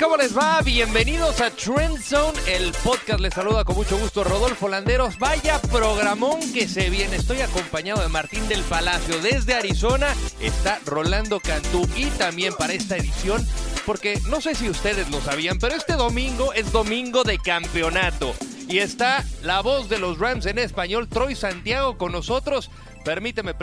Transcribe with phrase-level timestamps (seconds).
[0.00, 0.60] ¿Cómo les va?
[0.62, 3.20] Bienvenidos a Trend Zone, el podcast.
[3.20, 5.18] Les saluda con mucho gusto Rodolfo Landeros.
[5.18, 7.16] Vaya programón que se viene.
[7.16, 9.20] Estoy acompañado de Martín del Palacio.
[9.22, 10.08] Desde Arizona
[10.40, 11.88] está Rolando Cantú.
[11.96, 13.46] Y también para esta edición,
[13.86, 18.34] porque no sé si ustedes lo sabían, pero este domingo es domingo de campeonato.
[18.68, 22.70] Y está la voz de los Rams en español, Troy Santiago, con nosotros.
[23.04, 23.54] Permíteme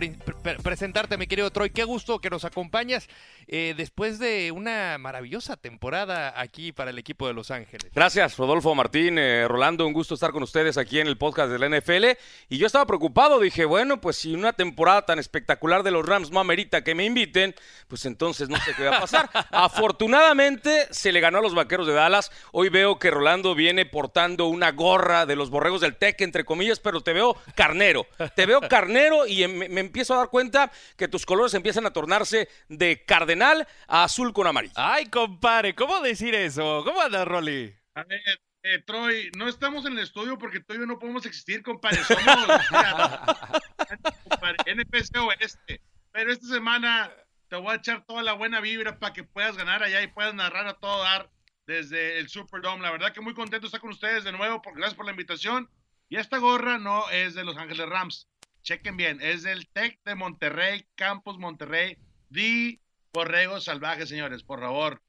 [0.63, 1.69] presentarte, mi querido Troy.
[1.69, 3.09] Qué gusto que nos acompañas
[3.47, 7.91] eh, después de una maravillosa temporada aquí para el equipo de Los Ángeles.
[7.93, 9.17] Gracias, Rodolfo Martín.
[9.17, 12.17] Eh, Rolando, un gusto estar con ustedes aquí en el podcast de la NFL.
[12.49, 13.39] Y yo estaba preocupado.
[13.39, 17.05] Dije, bueno, pues si una temporada tan espectacular de los Rams no amerita que me
[17.05, 17.55] inviten,
[17.87, 19.29] pues entonces no sé qué va a pasar.
[19.51, 22.31] Afortunadamente se le ganó a los vaqueros de Dallas.
[22.51, 26.79] Hoy veo que Rolando viene portando una gorra de los borregos del Tec, entre comillas,
[26.79, 28.07] pero te veo carnero.
[28.35, 31.93] Te veo carnero y em, me, empiezo a dar cuenta que tus colores empiezan a
[31.93, 34.73] tornarse de cardenal a azul con amarillo.
[34.75, 36.83] Ay, compadre, ¿cómo decir eso?
[36.85, 37.73] ¿Cómo anda, Rolly?
[37.95, 38.21] A ver,
[38.63, 42.03] eh, Troy, no estamos en el estudio porque todavía no podemos existir, compadre.
[42.03, 42.23] Somos
[44.65, 45.81] NPC Oeste.
[46.11, 47.11] Pero esta semana
[47.47, 50.33] te voy a echar toda la buena vibra para que puedas ganar allá y puedas
[50.33, 51.31] narrar a todo dar
[51.65, 52.83] desde el Superdome.
[52.83, 54.61] La verdad que muy contento estar con ustedes de nuevo.
[54.61, 55.69] Por, gracias por la invitación.
[56.09, 58.27] Y esta gorra no es de Los Ángeles Rams
[58.63, 61.97] chequen bien, es del TEC de Monterrey, Campus Monterrey,
[62.29, 62.81] Di
[63.13, 65.01] Borrego Salvaje, señores, por favor.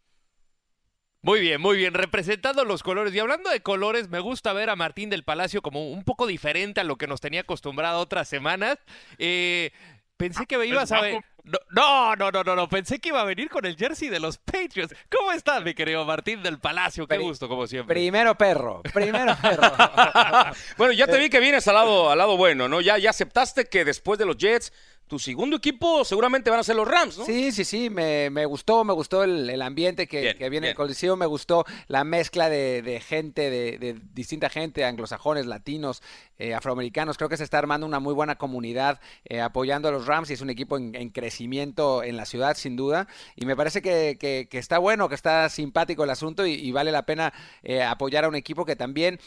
[1.23, 3.15] Muy bien, muy bien, representando los colores.
[3.15, 6.83] Y hablando de colores, me gusta ver a Martín del Palacio como un poco diferente
[6.83, 8.77] a lo que nos tenía acostumbrado otras semanas.
[9.17, 9.73] Eh,
[10.17, 11.25] Pensé que me ibas a ver.
[11.45, 14.39] No, no, no, no, no, pensé que iba a venir con el jersey de los
[14.39, 14.95] Patriots.
[15.15, 17.07] ¿Cómo estás, mi querido Martín del Palacio?
[17.07, 17.95] Qué gusto, como siempre.
[17.95, 19.71] Primero perro, primero perro.
[20.79, 22.81] bueno, ya te vi que vienes al lado, al lado bueno, ¿no?
[22.81, 24.73] Ya, ya aceptaste que después de los Jets
[25.07, 27.27] tu segundo equipo seguramente van a ser los Rams, ¿no?
[27.27, 31.27] Sí, sí, sí, me, gustó, me gustó el, ambiente que, viene en el Coliseo, me
[31.27, 36.03] gustó la mezcla de, gente, de, distinta gente, anglosajones, latinos,
[36.39, 37.19] eh, afroamericanos.
[37.19, 40.35] Creo que se está armando una muy buena comunidad eh, apoyando a los Rams y
[40.35, 43.09] es un equipo en, crecimiento en la ciudad, sin duda.
[43.37, 47.33] Y me parece que, está bueno, que está simpático el asunto y, vale la pena
[47.63, 49.21] eh, apoyar a un equipo que también,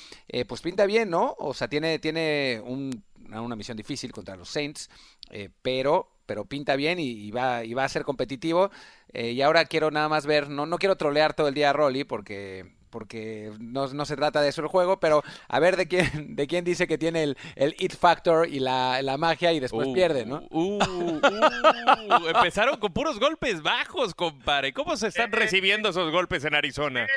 [0.48, 1.36] pues pinta bien, ¿no?
[1.40, 3.04] O sea, tiene, tiene un
[3.36, 4.90] una misión difícil contra los Saints,
[5.30, 8.70] eh, pero, pero pinta bien y, va, y va a ser competitivo.
[9.14, 11.74] Eh, y ahora quiero nada más ver, no, no quiero trolear todo el día a
[11.74, 16.10] Rolly porque porque no, se trata de eso el juego, pero a ver de quién,
[16.36, 19.94] de quién dice que tiene el, el It Factor y la, magia y después uh,
[19.94, 20.44] pierde, ¿no?
[20.50, 24.74] Uh, uh, empezaron con puros golpes bajos, compadre.
[24.74, 27.08] ¿Cómo se están eh, recibiendo esos golpes en Arizona?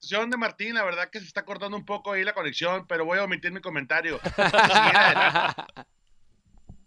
[0.00, 3.18] de Martín, la verdad que se está cortando un poco ahí la conexión, pero voy
[3.18, 4.18] a omitir mi comentario.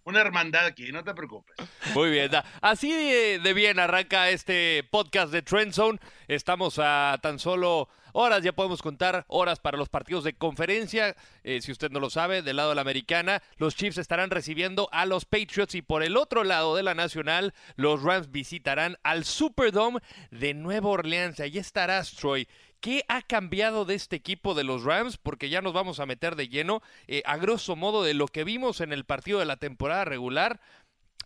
[0.05, 1.55] Una hermandad aquí, no te preocupes.
[1.93, 2.29] Muy bien,
[2.61, 5.99] así de, bien arranca este podcast de Trend Zone.
[6.27, 11.15] Estamos a tan solo horas, ya podemos contar horas para los partidos de conferencia.
[11.45, 14.89] Eh, si usted no lo sabe, del lado de la americana, los Chiefs estarán recibiendo
[14.91, 19.23] a los Patriots y por el otro lado de la nacional, los Rams visitarán al
[19.23, 21.39] Superdome de Nueva Orleans.
[21.39, 22.47] Allí estará Troy.
[22.83, 25.15] ¿Qué ha cambiado de este equipo de los Rams?
[25.15, 28.43] Porque ya nos vamos a meter de lleno, eh, a grosso modo, de lo que
[28.43, 30.59] vimos en el partido de la temporada regular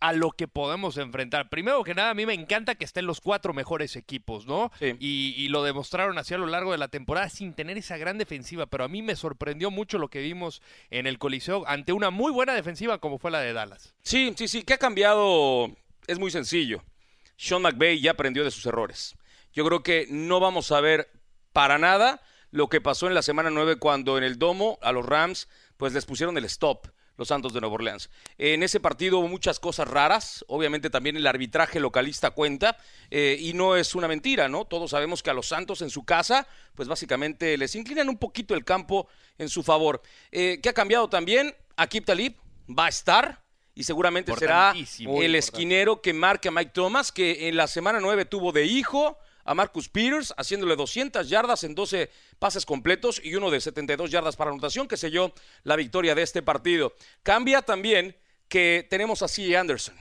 [0.00, 1.48] a lo que podemos enfrentar.
[1.48, 4.70] Primero que nada, a mí me encanta que estén los cuatro mejores equipos, ¿no?
[5.00, 8.66] Y, lo demostraron así a lo largo de la temporada sin tener esa gran defensiva,
[8.66, 12.30] pero a mí me sorprendió mucho lo que vimos en el Coliseo ante una muy
[12.30, 13.96] buena defensiva como fue la de Dallas.
[14.02, 15.72] Sí, sí, sí, ¿qué ha cambiado?
[16.06, 16.84] Es muy sencillo.
[17.36, 19.16] Sean McVay ya aprendió de sus errores.
[19.52, 21.17] Yo creo que no vamos a ver
[21.52, 22.20] para nada
[22.50, 25.92] lo que pasó en la semana 9 cuando en el domo a los Rams pues
[25.92, 26.88] les pusieron el stop
[27.18, 28.08] los Santos de Nueva Orleans.
[28.38, 32.78] En ese partido hubo muchas cosas raras, obviamente también el arbitraje localista cuenta,
[33.10, 34.64] eh, y no es una mentira, ¿no?
[34.64, 38.54] Todos sabemos que a los Santos en su casa, pues básicamente les inclinan un poquito
[38.54, 40.00] el campo en su favor.
[40.30, 41.54] Eh, ¿Qué ha cambiado también?
[41.76, 42.36] Akib Talib
[42.70, 43.42] va a estar,
[43.74, 48.24] y seguramente será el esquinero que marque a Mike Thomas, que en la semana 9
[48.26, 49.18] tuvo de hijo
[49.48, 54.36] a Marcus Peters, haciéndole 200 yardas en 12 pases completos y uno de 72 yardas
[54.36, 56.94] para anotación, que selló la victoria de este partido.
[57.22, 58.14] Cambia también
[58.48, 59.56] que tenemos a C.
[59.56, 59.96] Anderson.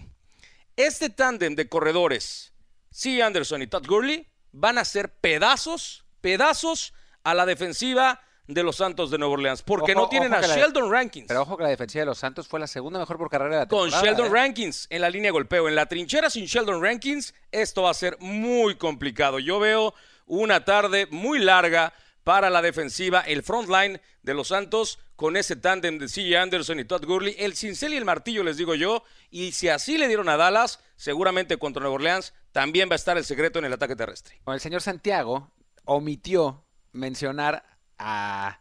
[0.76, 2.52] Este tándem de corredores,
[2.92, 3.24] C.
[3.24, 6.94] Anderson y Todd Gurley, van a ser pedazos, pedazos
[7.24, 11.28] a la defensiva de los Santos de Nueva Orleans, porque no tienen a Sheldon Rankins.
[11.28, 13.60] Pero ojo que la defensiva de los Santos fue la segunda mejor por carrera de
[13.62, 13.92] la temporada.
[13.92, 14.30] Con Sheldon ¿eh?
[14.30, 15.68] Rankins en la línea de golpeo.
[15.68, 19.40] En la trinchera sin Sheldon Rankins, esto va a ser muy complicado.
[19.40, 19.94] Yo veo
[20.26, 25.56] una tarde muy larga para la defensiva, el front line de los Santos, con ese
[25.56, 26.38] tándem de C.
[26.38, 29.98] Anderson y Todd Gurley, el cincel y el martillo, les digo yo, y si así
[29.98, 33.66] le dieron a Dallas, seguramente contra Nueva Orleans, también va a estar el secreto en
[33.66, 34.42] el ataque terrestre.
[34.46, 35.52] El señor Santiago,
[35.86, 37.64] omitió mencionar
[38.00, 38.60] a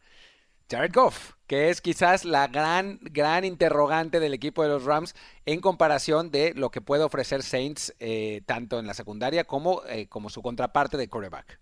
[0.71, 5.61] Jared Goff, que es quizás la gran, gran interrogante del equipo de los Rams en
[5.61, 10.29] comparación de lo que puede ofrecer Saints eh, tanto en la secundaria como, eh, como
[10.29, 11.61] su contraparte de quarterback.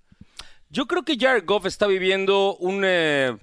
[0.71, 3.37] Yo creo que Jared Goff está viviendo un eh,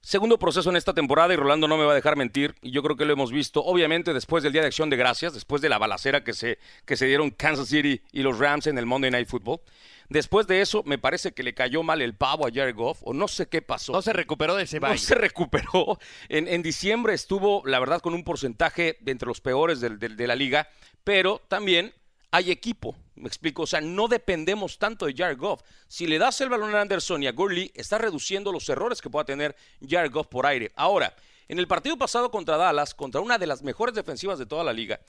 [0.00, 2.54] segundo proceso en esta temporada y Rolando no me va a dejar mentir.
[2.62, 5.34] Y yo creo que lo hemos visto, obviamente, después del Día de Acción de Gracias,
[5.34, 8.78] después de la balacera que se, que se dieron Kansas City y los Rams en
[8.78, 9.60] el Monday Night Football.
[10.08, 13.14] Después de eso, me parece que le cayó mal el pavo a Jared Goff, o
[13.14, 13.92] no sé qué pasó.
[13.92, 14.96] No se recuperó de ese baile.
[14.96, 15.98] No se recuperó.
[16.28, 20.68] En, diciembre estuvo, la verdad, con un porcentaje de entre los peores de la liga,
[21.04, 21.94] pero también
[22.32, 22.96] hay equipo.
[23.20, 25.62] Me explico, o sea, no dependemos tanto de Jared Goff.
[25.86, 29.10] Si le das el balón a Anderson y a Gurley, está reduciendo los errores que
[29.10, 29.54] pueda tener
[29.86, 30.72] Jared Goff por aire.
[30.74, 31.14] Ahora,
[31.48, 34.72] en el partido pasado contra Dallas, contra una de las mejores defensivas de toda la
[34.72, 35.00] liga,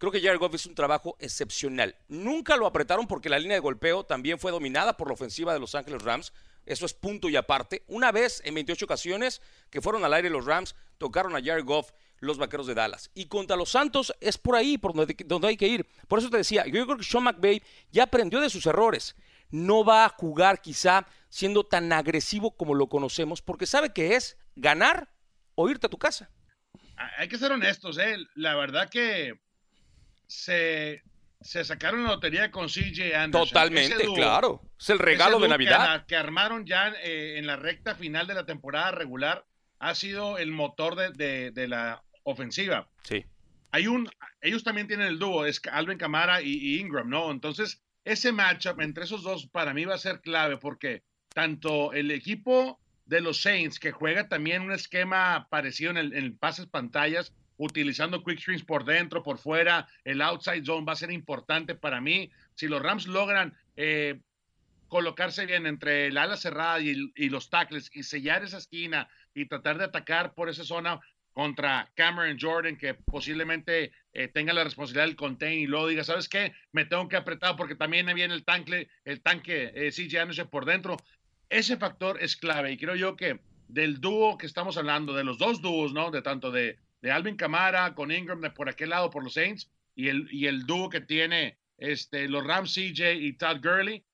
[0.00, 1.94] Creo que Jared Goff hizo un trabajo excepcional.
[2.08, 5.60] Nunca lo apretaron porque la línea de golpeo también fue dominada por la ofensiva de
[5.60, 6.32] Los Ángeles Rams.
[6.64, 7.82] Eso es punto y aparte.
[7.86, 11.90] Una vez en 28 ocasiones que fueron al aire los Rams, tocaron a Jared Goff
[12.20, 13.10] los vaqueros de Dallas.
[13.14, 15.86] Y contra los Santos es por ahí por donde, donde hay que ir.
[16.06, 19.16] Por eso te decía, yo creo que Sean McVay ya aprendió de sus errores.
[19.50, 24.36] No va a jugar quizá siendo tan agresivo como lo conocemos, porque sabe que es
[24.54, 25.08] ganar
[25.54, 26.30] o irte a tu casa.
[27.16, 28.16] Hay que ser honestos, ¿eh?
[28.34, 29.40] La verdad que
[30.26, 31.02] se,
[31.40, 33.48] se sacaron la lotería con CJ Anderson.
[33.48, 34.62] Totalmente, claro.
[34.78, 36.04] Es el regalo de Navidad.
[36.06, 39.46] Que, armaron ya eh, en la recta final de la temporada regular
[39.78, 42.88] ha sido el motor de, de, la ofensiva.
[43.02, 43.24] Sí.
[43.72, 44.08] Hay un,
[44.40, 47.30] ellos también tienen el dúo, es Alvin Camara y, Ingram, ¿no?
[47.30, 51.02] Entonces, ese matchup entre esos dos para mí va a ser clave porque
[51.34, 56.36] tanto el equipo de los Saints, que juega también un esquema parecido en el, en
[56.36, 61.12] pases pantallas, utilizando quick streams por dentro, por fuera, el outside zone va a ser
[61.12, 62.30] importante para mí.
[62.54, 64.20] Si los Rams logran eh,
[64.88, 69.76] colocarse bien entre el ala cerrada y, los tackles y sellar esa esquina y tratar
[69.76, 71.00] de atacar por esa zona
[71.32, 76.28] contra Cameron Jordan, que posiblemente eh, tenga la responsabilidad del contain y luego diga, ¿sabes
[76.28, 76.52] qué?
[76.72, 80.96] Me tengo que apretar porque también viene el tanque, el tanque eh, CJ por dentro.
[81.48, 85.38] Ese factor es clave y creo yo que del dúo que estamos hablando, de los
[85.38, 86.10] dos dúos, ¿no?
[86.10, 90.08] De tanto de de Alvin Camara con Ingram por aquel lado por los Saints y
[90.08, 94.04] el, y el dúo que tiene este, los Rams CJ y Todd Gurley,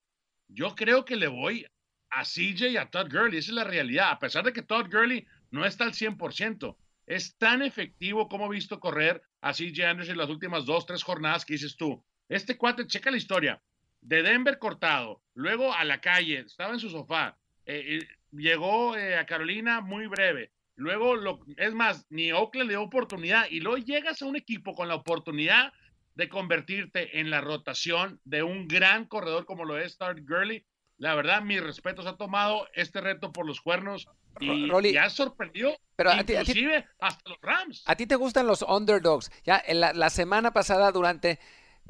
[0.47, 1.65] yo creo que le voy
[2.09, 3.39] a CJ y a Todd Gurley.
[3.39, 4.11] Esa es la realidad.
[4.11, 6.75] A pesar de que Todd Gurley no está al 100%,
[7.07, 11.03] es tan efectivo como he visto correr a CJ Anderson en las últimas dos, tres
[11.03, 12.03] jornadas que dices tú.
[12.29, 13.61] Este cuate, checa la historia.
[14.01, 19.17] De Denver cortado, luego a la calle, estaba en su sofá, eh, eh, llegó eh,
[19.17, 24.21] a Carolina muy breve, Luego, es más, ni Oakland le dio oportunidad y luego llegas
[24.21, 25.73] a un equipo con la oportunidad
[26.13, 30.63] de convertirte en la rotación de un gran corredor como lo es Start Gurley.
[30.97, 34.07] La verdad, mis respetos, ha tomado este reto por los cuernos
[34.39, 37.83] y ya sorprendió, pero inclusive hasta los Rams.
[37.85, 39.31] ¿A ti te gustan los underdogs?
[39.43, 41.39] Ya la, la semana pasada durante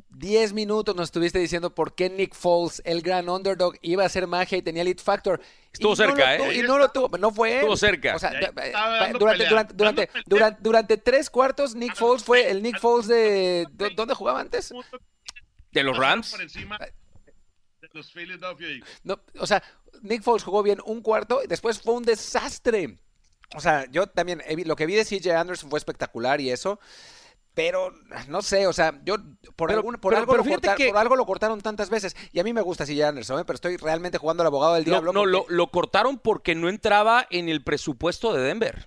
[0.09, 4.27] 10 minutos nos estuviste diciendo por qué Nick Foles, el gran underdog, iba a hacer
[4.27, 5.39] magia y tenía lead factor.
[5.71, 6.57] Estuvo cerca, ¿eh?
[6.57, 8.15] Y no lo tuvo, no fue Estuvo cerca.
[8.15, 8.31] O sea,
[9.17, 13.67] durante, durante, durante, durante, tres cuartos, Nick Foles fue el Nick Foles de.
[13.95, 14.73] ¿Dónde jugaba antes?
[15.71, 16.35] De los Rams.
[19.03, 19.63] No, o sea,
[20.01, 22.97] Nick Foles jugó bien un cuarto y después fue un desastre.
[23.55, 26.79] O sea, yo también, lo que vi de CJ Anderson fue espectacular y eso.
[27.53, 27.91] Pero
[28.27, 29.15] no sé, o sea, yo
[29.55, 32.15] por, por, algo, lo cortaron tantas veces.
[32.31, 33.45] Y a mí me gusta CJ Anderson, ¿eh?
[33.45, 35.11] pero estoy realmente jugando al abogado del diablo.
[35.11, 38.85] No, lo, lo, cortaron porque no entraba en el presupuesto de Denver.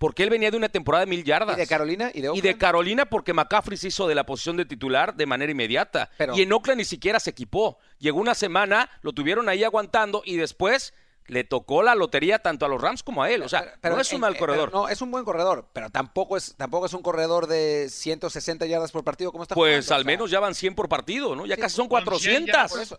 [0.00, 1.58] Porque él venía de una temporada de mil yardas.
[1.58, 2.10] ¿Y de Carolina?
[2.14, 5.26] ¿Y de, y de Carolina porque McCaffrey se hizo de la posición de titular de
[5.26, 6.08] manera inmediata.
[6.34, 7.76] Y en Oakland ni siquiera se equipó.
[7.98, 10.94] Llegó una semana, lo tuvieron ahí aguantando y después
[11.26, 13.42] le tocó la lotería tanto a los Rams como a él.
[13.42, 14.72] O sea, pero, no es un mal corredor.
[14.72, 18.92] no, es un buen corredor, pero tampoco es, tampoco es un corredor de 160 yardas
[18.92, 21.44] por partido como está Pues al menos ya van 100 por partido, ¿no?
[21.44, 22.96] Ya casi son 400.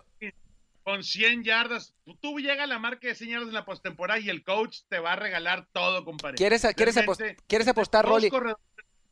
[0.83, 4.29] Con 100 yardas, tú llegas a la marca de 100 yardas en la postemporada y
[4.29, 6.35] el coach te va a regalar todo, compadre.
[6.37, 6.95] ¿Quieres, ¿quieres,
[7.47, 8.31] ¿quieres apostar, Rolly?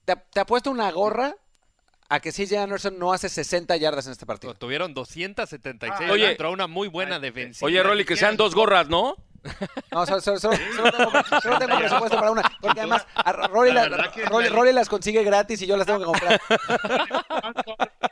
[0.05, 1.35] Te, te apuesto una gorra
[2.09, 4.55] a que CJ Anderson no hace 60 yardas en este partido.
[4.55, 7.67] Tuvieron 276 ah, oye, contra una muy buena defensiva.
[7.67, 9.15] Oye, Rolly, que sean dos gorras, ¿no?
[9.91, 10.49] No, solo, tengo,
[11.79, 12.41] presupuesto para una.
[12.59, 13.07] Porque además
[13.49, 16.41] Rolly, las consigue gratis y yo las tengo que comprar.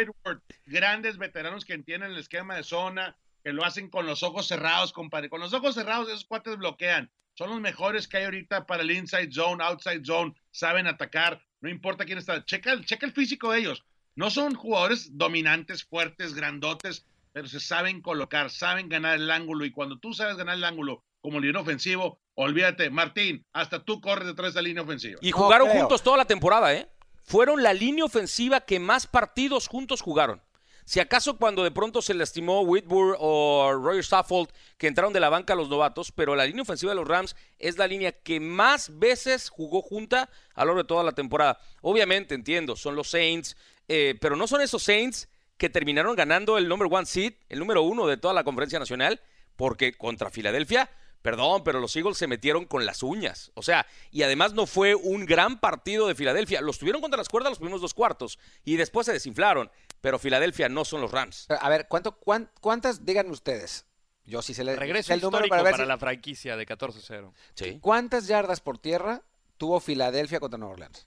[0.00, 4.46] Whitworth, grandes veteranos que entienden el esquema de zona, que lo hacen con los ojos
[4.46, 5.28] cerrados, compadre.
[5.28, 7.10] Con los ojos cerrados, esos cuates bloquean.
[7.34, 10.34] Son los mejores que hay ahorita para el inside zone, outside zone.
[10.50, 13.84] Saben atacar no importa quién está, checa, checa el físico de ellos.
[14.16, 19.64] No son jugadores dominantes, fuertes, grandotes, pero se saben colocar, saben ganar el ángulo.
[19.64, 24.26] Y cuando tú sabes ganar el ángulo como línea ofensivo, olvídate, Martín, hasta tú corres
[24.26, 25.18] detrás de la línea ofensiva.
[25.22, 26.88] Y jugaron juntos toda la temporada, ¿eh?
[27.22, 30.42] Fueron la línea ofensiva que más partidos juntos jugaron.
[30.84, 35.28] Si acaso cuando de pronto se lastimó Whitburn o Roger Saffold, que entraron de la
[35.28, 38.98] banca los novatos, pero la línea ofensiva de los Rams es la línea que más
[38.98, 41.60] veces jugó junta a lo largo de toda la temporada.
[41.80, 46.66] Obviamente, entiendo, son los Saints, eh, pero no son esos Saints que terminaron ganando el
[46.66, 49.20] number one seed, el número uno de toda la conferencia nacional,
[49.54, 50.90] porque contra Filadelfia
[51.22, 53.52] Perdón, pero los Eagles se metieron con las uñas.
[53.54, 56.60] O sea, y además no fue un gran partido de Filadelfia.
[56.62, 59.70] Los tuvieron contra las cuerdas los primeros dos cuartos y después se desinflaron.
[60.00, 61.46] Pero Filadelfia no son los Rams.
[61.50, 62.18] A ver, ¿cuánto,
[62.60, 63.84] ¿cuántas, digan ustedes?
[64.24, 67.32] Yo sí se le regreso el número para, para la franquicia de 14-0.
[67.54, 67.78] ¿Sí?
[67.80, 69.22] ¿Cuántas yardas por tierra
[69.58, 71.06] tuvo Filadelfia contra Nueva Orleans?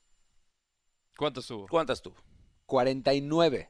[1.17, 1.67] ¿Cuántas tuvo?
[1.67, 2.17] ¿Cuántas tuvo?
[2.65, 3.69] 49.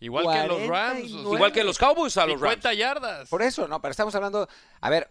[0.00, 1.10] Igual que los Rams.
[1.10, 3.28] Igual que los Cowboys a los 50 yardas.
[3.28, 4.48] Por eso, no, pero estamos hablando.
[4.80, 5.10] A ver,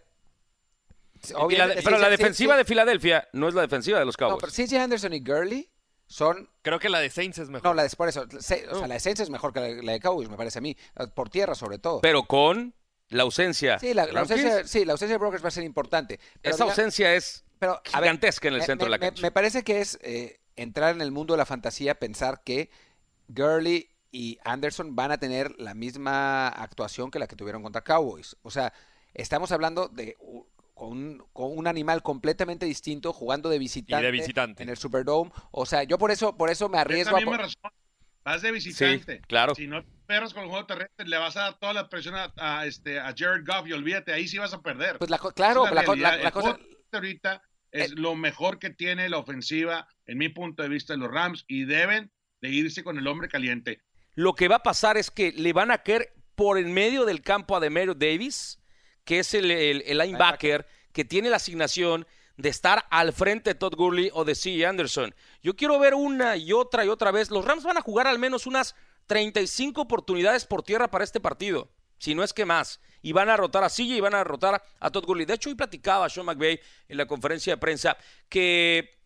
[1.84, 4.42] pero la defensiva de Filadelfia no es la defensiva de los Cowboys.
[4.42, 5.70] No, pero CJ Anderson y Gurley
[6.06, 6.48] son...
[6.62, 7.64] Creo que la de Saints es mejor.
[7.64, 10.00] No, la de, por eso, o sea, la de Saints es mejor que la, de
[10.00, 10.76] Cowboys, me parece a mí.
[11.14, 12.00] Por tierra, sobre todo.
[12.00, 12.74] Pero con
[13.08, 13.78] la ausencia.
[13.78, 16.18] Sí, la, ausencia, sí, la ausencia de Brokers va a ser importante.
[16.42, 19.22] Esa ausencia es pero, gigantesca en el centro de la cancha.
[19.22, 22.70] Me, parece que es eh, entrar en el mundo de la fantasía, pensar que
[23.28, 28.36] Gurley y Anderson van a tener la misma actuación que la que tuvieron contra Cowboys.
[28.42, 28.72] O sea,
[29.14, 30.16] estamos hablando de
[31.32, 35.30] con un, animal completamente distinto jugando de visitante, visitante, en el Superdome.
[35.52, 37.36] O sea, yo por eso, por eso me arriesgo a...
[37.36, 37.72] razón.
[38.24, 39.20] Vas de visitante.
[39.28, 39.54] claro.
[39.54, 42.66] Si no perras con el juego terrestre, le vas a dar toda la presión a,
[42.66, 44.98] este, a Jared Goff y olvídate, ahí sí vas a perder.
[44.98, 46.58] Pues la, claro, la, la, cosa...
[46.92, 50.98] ahorita es eh, lo mejor que tiene la ofensiva, en mi punto de vista, de
[50.98, 53.80] los Rams, y deben de irse con el hombre caliente.
[54.14, 57.22] Lo que va a pasar es que le van a caer por en medio del
[57.22, 58.61] campo a Demerio Davis,
[59.04, 62.06] que es el, linebacker que tiene la asignación
[62.36, 64.64] de estar al frente de Todd Gurley o de C.
[64.66, 65.14] Anderson.
[65.42, 67.30] Yo quiero ver una y otra y otra vez.
[67.30, 68.74] Los Rams van a jugar al menos unas
[69.06, 72.80] 35 oportunidades por tierra para este partido, si no es que más.
[73.02, 75.26] Y van a rotar a Silla y van a rotar a Todd Gurley.
[75.26, 77.96] De hecho, hoy platicaba Sean McVay en la conferencia de prensa
[78.28, 79.02] que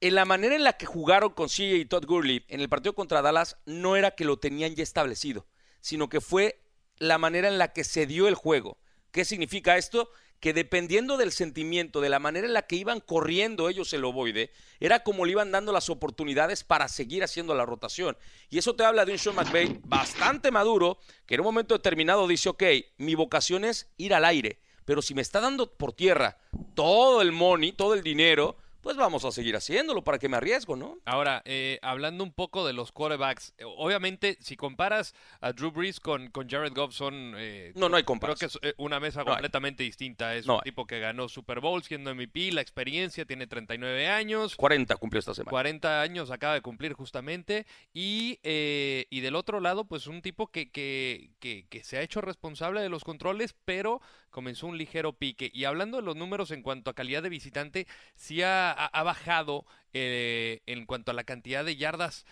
[0.00, 2.94] en la manera en la que jugaron con Silla y Todd Gurley en el partido
[2.94, 5.46] contra Dallas no era que lo tenían ya establecido,
[5.80, 6.60] sino que fue
[6.98, 8.78] la manera en la que se dio el juego.
[9.10, 10.10] ¿Qué significa esto?
[10.40, 14.50] Que dependiendo del sentimiento, de la manera en la que iban corriendo ellos el ovoide,
[14.80, 18.16] era como le iban dando las oportunidades para seguir haciendo la rotación.
[18.50, 22.28] Y eso te habla de un Sean McVay bastante maduro, que en un momento determinado
[22.28, 22.62] dice, ok,
[22.98, 26.38] mi vocación es ir al aire, pero si me está dando por tierra
[26.74, 30.76] todo el money, todo el dinero, pues vamos a seguir haciéndolo para que me arriesgo,
[30.76, 31.00] ¿no?
[31.06, 35.98] Ahora, eh, hablando un poco de los quarterbacks, eh, obviamente si comparas a Drew Brees
[35.98, 37.34] con, con Jared Goff son...
[37.36, 38.48] Eh, no, no hay comparación.
[38.48, 40.36] Creo que es una mesa completamente distinta.
[40.36, 44.54] Es un tipo que ganó Super Bowl siendo MVP, la experiencia, tiene 39 años.
[44.54, 45.50] 40 cumplió esta semana.
[45.50, 47.66] 40 años acaba de cumplir justamente.
[47.92, 52.20] Y, y del otro lado, pues un tipo que, que, que, que se ha hecho
[52.20, 54.00] responsable de los controles, pero
[54.36, 55.50] comenzó un ligero pique.
[55.54, 59.64] Y hablando de los números en cuanto a calidad de visitante, sí ha, bajado
[59.94, 62.26] eh, en cuanto a la cantidad de yardas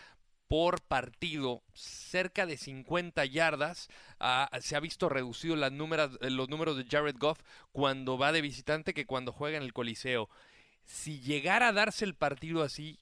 [0.47, 3.89] por partido, cerca de 50 yardas.
[4.61, 7.41] se ha visto reducido los números de Jared Goff
[7.73, 10.29] cuando va de visitante que cuando juega en el Coliseo.
[10.85, 13.01] Si llegara a darse el partido así,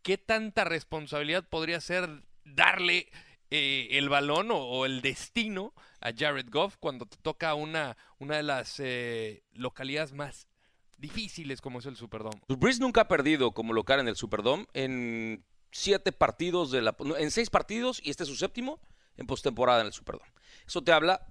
[0.00, 3.08] ¿qué tanta responsabilidad podría ser darle
[3.50, 8.42] eh, el balón o, el destino a Jared Goff cuando te toca una, una de
[8.42, 10.48] las eh, localidades más
[10.98, 12.42] difíciles como es el Superdome.
[12.46, 16.96] Pues Breeze nunca ha perdido como local en el Superdome en siete partidos de la
[17.18, 18.80] en seis partidos y este es su séptimo
[19.16, 20.30] en postemporada en el Superdome.
[20.66, 21.26] Eso te habla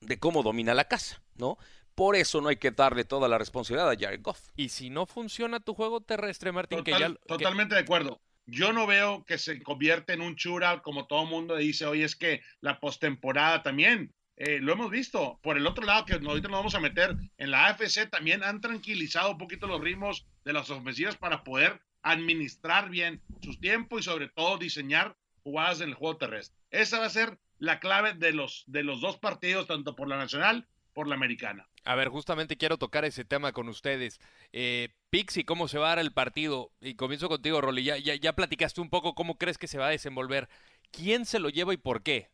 [0.00, 1.58] de cómo domina la casa, ¿no?
[1.94, 4.50] Por eso no hay que darle toda la responsabilidad a Jared Goff.
[4.54, 8.20] Y si no funciona tu juego terrestre, Martín, que ya totalmente de acuerdo.
[8.50, 12.02] Yo no veo que se convierta en un shootout como todo el mundo dice hoy,
[12.02, 14.14] es que la postemporada también.
[14.36, 15.38] Eh, lo hemos visto.
[15.42, 18.62] Por el otro lado, que ahorita nos vamos a meter en la AFC, también han
[18.62, 24.04] tranquilizado un poquito los ritmos de las ofensivas para poder administrar bien sus tiempos y
[24.04, 26.58] sobre todo diseñar jugadas en el juego terrestre.
[26.70, 30.16] Esa va a ser la clave de los, de los dos partidos, tanto por la
[30.16, 31.68] nacional por la americana.
[31.88, 34.20] A ver, justamente quiero tocar ese tema con ustedes.
[34.52, 36.70] Eh, Pixie, ¿cómo se va a dar el partido?
[36.82, 37.82] Y comienzo contigo, Rolly.
[37.82, 40.50] Ya, ya, platicaste un poco cómo crees que se va a desenvolver.
[40.90, 42.28] ¿Quién se lo lleva y por qué?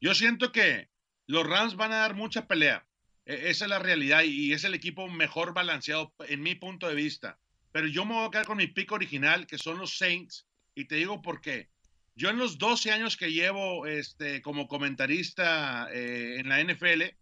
[0.00, 0.88] Yo siento que
[1.26, 2.86] los Rams van a dar mucha pelea.
[3.26, 6.94] E, esa es la realidad y es el equipo mejor balanceado en mi punto de
[6.94, 7.38] vista.
[7.72, 10.46] Pero yo me voy a quedar con mi pick original, que son los Saints.
[10.74, 11.68] Y te digo por qué.
[12.14, 17.20] Yo en los 12 años que llevo este, como comentarista eh, en la NFL,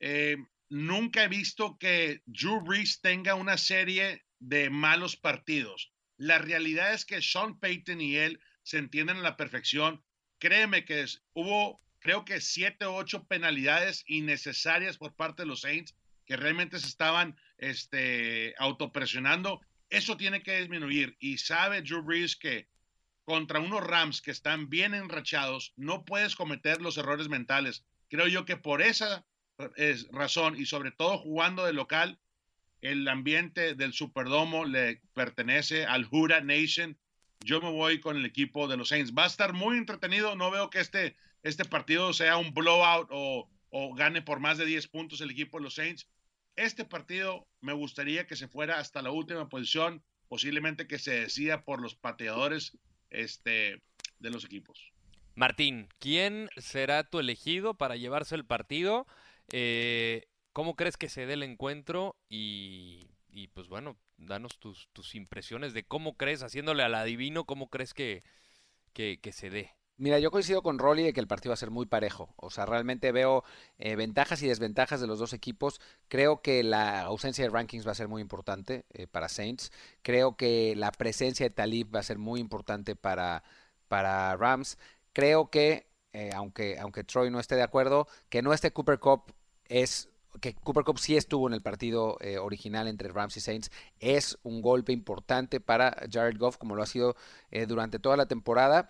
[0.00, 0.36] eh,
[0.68, 5.92] nunca he visto que Drew Brees tenga una serie de malos partidos.
[6.16, 10.02] La realidad es que Sean Payton y él se entienden a la perfección.
[10.38, 15.94] Créeme que hubo, creo que siete o ocho penalidades innecesarias por parte de los Saints
[16.26, 19.60] que realmente se estaban este, autopresionando.
[19.88, 21.16] Eso tiene que disminuir.
[21.18, 22.68] Y sabe Drew Brees que
[23.24, 27.84] contra unos Rams que están bien enrachados, no puedes cometer los errores mentales.
[28.08, 29.26] Creo yo que por esa
[30.10, 32.18] razón y sobre todo jugando de local,
[32.80, 36.96] el ambiente del Superdomo le pertenece al Jura Nation.
[37.40, 39.12] Yo me voy con el equipo de los Saints.
[39.16, 40.36] Va a estar muy entretenido.
[40.36, 44.66] No veo que este, este partido sea un blowout o, o gane por más de
[44.66, 46.08] 10 puntos el equipo de los Saints.
[46.56, 51.64] Este partido me gustaría que se fuera hasta la última posición, posiblemente que se decida
[51.64, 52.76] por los pateadores
[53.10, 53.80] este,
[54.18, 54.92] de los equipos.
[55.34, 59.06] Martín, ¿quién será tu elegido para llevarse el partido?
[59.52, 62.16] Eh, ¿Cómo crees que se dé el encuentro?
[62.28, 63.06] Y,
[63.54, 68.24] pues bueno, danos tus, tus, impresiones de cómo crees, haciéndole al adivino, cómo crees que,
[68.92, 69.70] que, se dé.
[69.96, 72.34] Mira, yo coincido con Rolly de que el partido va a ser muy parejo.
[72.36, 73.44] O sea, realmente veo
[73.78, 75.80] eh, ventajas y desventajas de los dos equipos.
[76.08, 79.70] Creo que la ausencia de rankings va a ser muy importante eh, para Saints.
[80.02, 83.44] Creo que la presencia de Talib va a ser muy importante para,
[83.86, 84.78] para Rams.
[85.12, 85.86] Creo que,
[86.34, 89.32] aunque, aunque Troy no esté de acuerdo, que no esté Cooper Cup
[89.68, 90.08] es
[90.40, 94.62] que Cooper Cup sí estuvo en el partido original entre Rams y Saints, es un
[94.62, 97.16] golpe importante para Jared Goff, como lo ha sido
[97.66, 98.88] durante toda la temporada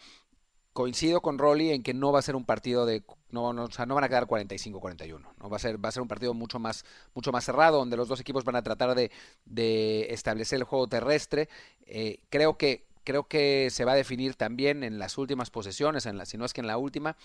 [0.79, 3.71] coincido con Rolly en que no va a ser un partido de no, no, o
[3.73, 6.35] sea, no van a quedar 45-41, no va a ser va a ser un partido
[6.35, 10.63] mucho más mucho más cerrado donde los dos equipos van a tratar de, establecer el
[10.63, 11.49] juego terrestre.
[11.85, 16.25] Eh, creo que creo que se va a definir también en las últimas posesiones, en
[16.27, 17.17] si no es que en la última.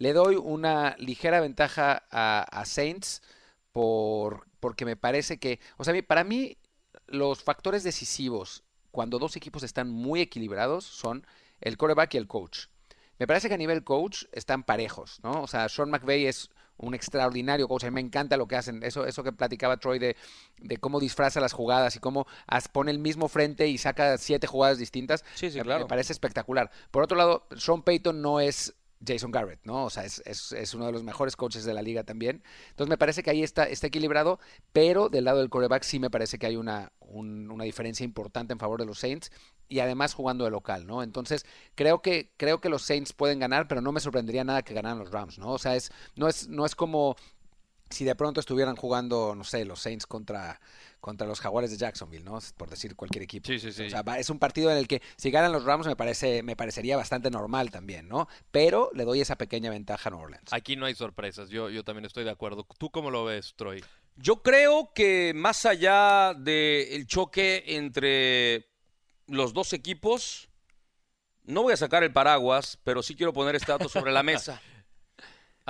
[0.00, 3.20] Le doy una ligera ventaja a, Saints
[3.70, 6.56] por porque me parece que, o sea, para mí
[7.06, 11.26] los factores decisivos cuando dos equipos están muy equilibrados son
[11.60, 12.68] el coreback y el coach.
[13.18, 15.42] Me parece que a nivel coach están parejos, ¿no?
[15.42, 17.84] O sea, Sean McVay es un extraordinario coach.
[17.84, 18.82] A mí me encanta lo que hacen.
[18.82, 20.16] Eso, eso que platicaba Troy de,
[20.56, 22.26] de cómo disfraza las jugadas y cómo
[22.72, 25.26] pone el mismo frente y saca siete jugadas distintas.
[25.34, 25.84] Sí, sí, me, claro.
[25.84, 26.70] Me parece espectacular.
[26.90, 28.74] Por otro lado, Sean Payton no es
[29.06, 29.86] Jason Garrett, ¿no?
[29.86, 32.42] O sea, es, es, uno de los mejores coaches de la liga también.
[32.70, 34.38] Entonces me parece que ahí está, está equilibrado,
[34.72, 38.58] pero del lado del coreback sí me parece que hay una, una diferencia importante en
[38.58, 39.30] favor de los Saints
[39.68, 41.02] y además jugando de local, ¿no?
[41.02, 44.74] Entonces, creo que, creo que los Saints pueden ganar, pero no me sorprendería nada que
[44.74, 45.52] ganaran los Rams, ¿no?
[45.52, 47.16] O sea, es, no, es, no es como
[47.90, 50.60] si de pronto estuvieran jugando, no sé, los Saints contra,
[51.00, 52.38] contra los Jaguares de Jacksonville, ¿no?
[52.56, 53.46] Por decir cualquier equipo.
[53.48, 53.86] Sí, sí, sí.
[53.86, 56.54] O sea, es un partido en el que si ganan los Rams me parece me
[56.54, 58.28] parecería bastante normal también, ¿no?
[58.52, 60.52] Pero le doy esa pequeña ventaja a New Orleans.
[60.52, 62.66] Aquí no hay sorpresas, yo, yo también estoy de acuerdo.
[62.78, 63.84] ¿Tú cómo lo ves, Troy?
[64.16, 68.68] Yo creo que más allá del choque entre
[69.26, 70.48] los dos equipos,
[71.44, 74.60] no voy a sacar el paraguas, pero sí quiero poner este dato sobre la mesa.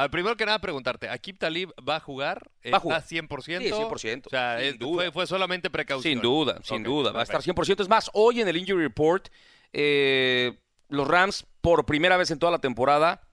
[0.00, 2.50] Al primero que nada preguntarte, ¿Akib Talib va a jugar?
[2.72, 3.02] ¿Va a jugar?
[3.02, 3.58] ¿Está 100%?
[3.58, 4.26] Sí, 100%.
[4.26, 4.58] O sea,
[5.12, 6.14] Fue, solamente precaución.
[6.14, 7.12] Sin duda, sin duda.
[7.12, 7.82] Va a estar 100%.
[7.82, 9.28] Es más, hoy en el Injury Report,
[9.74, 10.58] eh,
[10.88, 13.28] los Rams, por primera vez en toda la temporada,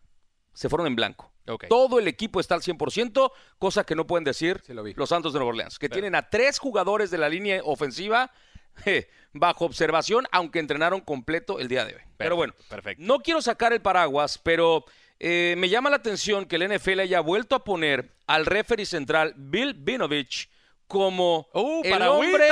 [0.53, 1.31] se fueron en blanco.
[1.69, 5.51] Todo el equipo está al 100%, cosa que no pueden decir los Santos de Nueva
[5.51, 8.29] Orleans, que tienen a tres jugadores de la línea ofensiva
[9.31, 12.01] bajo observación, aunque entrenaron completo el día de hoy.
[12.17, 13.01] pero bueno, perfecto.
[13.05, 14.83] no quiero sacar el paraguas, pero
[15.19, 19.33] eh, me llama la atención que el NFL haya vuelto a poner al referee central
[19.35, 20.49] Bill Vinovich
[20.87, 22.49] como, uh, el hombre,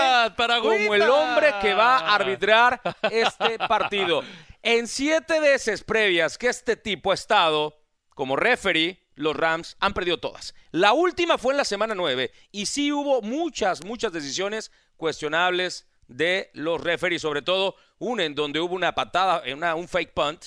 [0.61, 4.23] como el hombre que va a arbitrar este partido.
[4.61, 10.19] En siete veces previas que este tipo ha estado como referee, los Rams han perdido
[10.19, 10.53] todas.
[10.71, 16.51] La última fue en la semana 9 y sí hubo muchas, muchas decisiones cuestionables, de
[16.53, 20.45] los referees, sobre todo una en donde hubo una patada, una, un fake punt,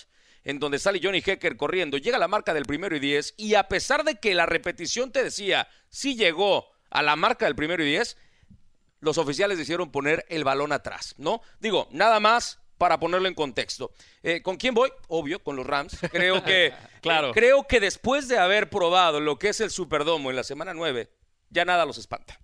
[0.48, 3.52] en donde sale Johnny Hecker corriendo, llega a la marca del primero y diez, y
[3.52, 7.84] a pesar de que la repetición te decía si llegó a la marca del primero
[7.84, 8.16] y diez,
[9.00, 11.42] los oficiales decidieron poner el balón atrás, ¿no?
[11.60, 13.92] Digo, nada más para ponerlo en contexto.
[14.22, 14.90] Eh, ¿Con quién voy?
[15.08, 15.98] Obvio, con los Rams.
[16.10, 17.32] Creo que, claro.
[17.34, 21.10] creo que después de haber probado lo que es el Superdomo en la semana 9,
[21.50, 22.40] ya nada los espanta.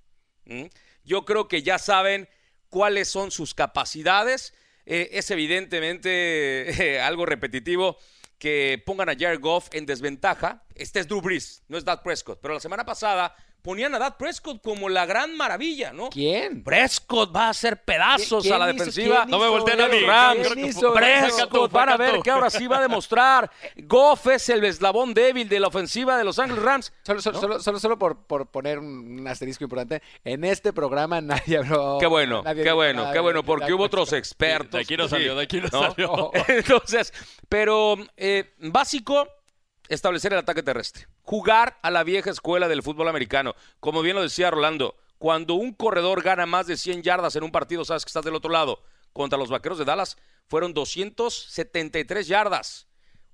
[1.05, 2.29] Yo creo que ya saben
[2.69, 4.53] cuáles son sus capacidades.
[4.87, 7.97] Eh, es evidentemente eh, algo repetitivo
[8.39, 10.65] que pongan a Jared Goff en desventaja.
[10.75, 11.23] Este es Drew
[11.69, 12.41] no es Dak Prescott.
[12.43, 13.35] Pero la semana pasada
[13.65, 16.11] ponían a Dak Prescott como la gran maravilla, ¿no?
[16.11, 16.63] ¿Quién?
[16.63, 19.25] Prescott va a hacer pedazos a la defensiva.
[19.27, 20.01] no me volteen a mí.
[20.01, 20.49] Rams.
[20.95, 23.51] Prescott, van a ver que ahora sí va a demostrar.
[23.77, 26.93] Goff es el eslabón débil de la ofensiva de Los Ángeles Rams.
[27.03, 31.97] Solo, solo, solo, solo, por, por, poner un asterisco importante, en este programa nadie habló.
[31.99, 34.73] Qué bueno, qué bueno, qué bueno, porque hubo otros expertos.
[34.73, 36.31] De aquí no salió, de aquí no, salió.
[36.49, 37.15] Entonces,
[37.49, 39.27] pero eh, básico,
[39.89, 41.07] establecer el ataque terrestre.
[41.23, 43.55] Jugar a la vieja escuela del fútbol americano.
[43.81, 47.53] Como bien lo decía Rolando, cuando un corredor gana más de 100 yardas en un
[47.53, 48.83] partido, sabes que estás del otro lado.
[49.13, 50.17] Contra los Vaqueros de Dallas
[50.49, 52.89] fueron 273 yardas.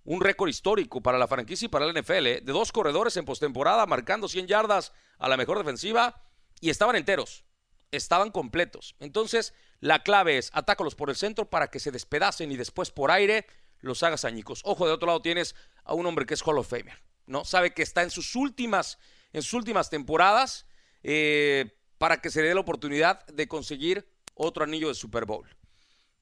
[0.05, 2.27] Un récord histórico para la franquicia y para el NFL.
[2.27, 2.41] ¿eh?
[2.41, 6.23] De dos corredores en postemporada marcando 100 yardas a la mejor defensiva
[6.61, 7.45] y estaban enteros.
[7.93, 8.95] Estaban completos.
[9.01, 13.11] Entonces, la clave es atácalos por el centro para que se despedacen y después por
[13.11, 13.47] aire
[13.81, 14.61] los hagas añicos.
[14.65, 17.45] Ojo, de otro lado tienes a un hombre que es Hall of Famer, ¿no?
[17.45, 18.99] Sabe que está en sus últimas,
[19.33, 20.67] en sus últimas temporadas
[21.03, 25.49] eh, para que se dé la oportunidad de conseguir otro anillo de Super Bowl.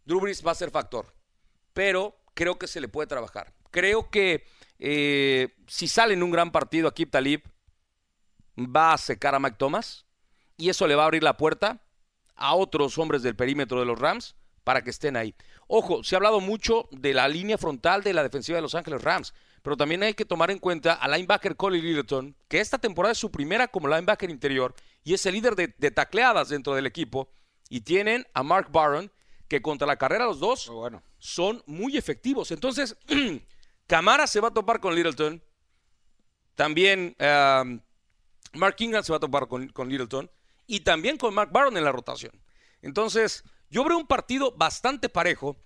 [0.04, 1.14] Drew Brees va a ser factor,
[1.72, 3.52] pero creo que se le puede trabajar.
[3.70, 4.46] Creo que
[4.78, 7.42] eh, si sale en un gran partido aquí Talib,
[8.58, 10.06] va a secar a Mike Thomas
[10.56, 11.82] y eso le va a abrir la puerta
[12.34, 15.34] a otros hombres del perímetro de los Rams para que estén ahí.
[15.70, 19.02] Ojo, se ha hablado mucho de la línea frontal de la defensiva de Los Ángeles
[19.02, 23.12] Rams, pero también hay que tomar en cuenta al linebacker Colin Littleton, que esta temporada
[23.12, 27.28] es su primera como linebacker interior y es el líder de, tacleadas dentro del equipo.
[27.68, 29.12] Y tienen a Mark Barron,
[29.46, 30.72] que contra la carrera los dos
[31.18, 32.50] son muy efectivos.
[32.50, 32.96] Entonces,
[33.86, 35.42] Camara se va a topar con Littleton.
[36.54, 37.80] También um,
[38.54, 40.30] Mark Ingram se va a topar con, con Littleton.
[40.66, 42.32] Y también con Mark Barron en la rotación.
[42.80, 45.56] Entonces, yo veo un partido bastante parejo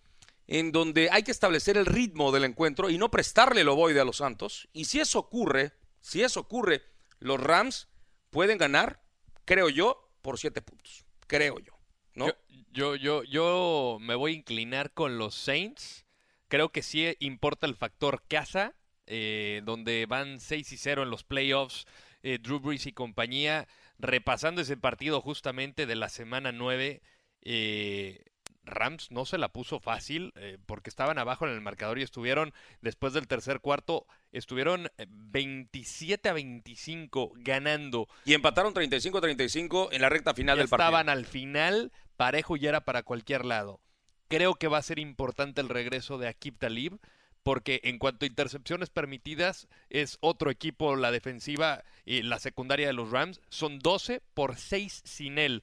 [0.46, 4.04] en donde hay que establecer el ritmo del encuentro y no prestarle el ovoide a
[4.04, 4.68] los Santos.
[4.72, 6.82] Y si eso ocurre, si eso ocurre,
[7.20, 7.88] los Rams
[8.30, 9.02] pueden ganar,
[9.44, 11.04] creo yo, por siete puntos.
[11.26, 11.72] Creo yo.
[12.14, 12.28] ¿no?
[12.72, 16.06] Yo, yo, yo, me voy a inclinar con los Saints.
[16.48, 18.74] Creo que sí importa el factor casa,
[19.06, 21.86] eh, donde van 6 y 0 en los playoffs,
[22.22, 27.02] eh, Drew Brees y compañía, repasando ese partido justamente de la semana 9
[27.42, 28.24] eh,
[28.64, 32.52] Rams no se la puso fácil eh, porque estaban abajo en el marcador y estuvieron,
[32.80, 38.08] después del tercer cuarto, estuvieron 27 eh, a 25 ganando.
[38.24, 40.88] Y empataron 35 a 35 en la recta final del partido.
[40.88, 43.80] Estaban al final, parejo y era para cualquier lado.
[44.28, 46.98] Creo que va a ser importante el regreso de Akib Talib
[47.42, 52.92] porque en cuanto a intercepciones permitidas es otro equipo, la defensiva y la secundaria de
[52.92, 55.62] los Rams, son 12 por 6 sin él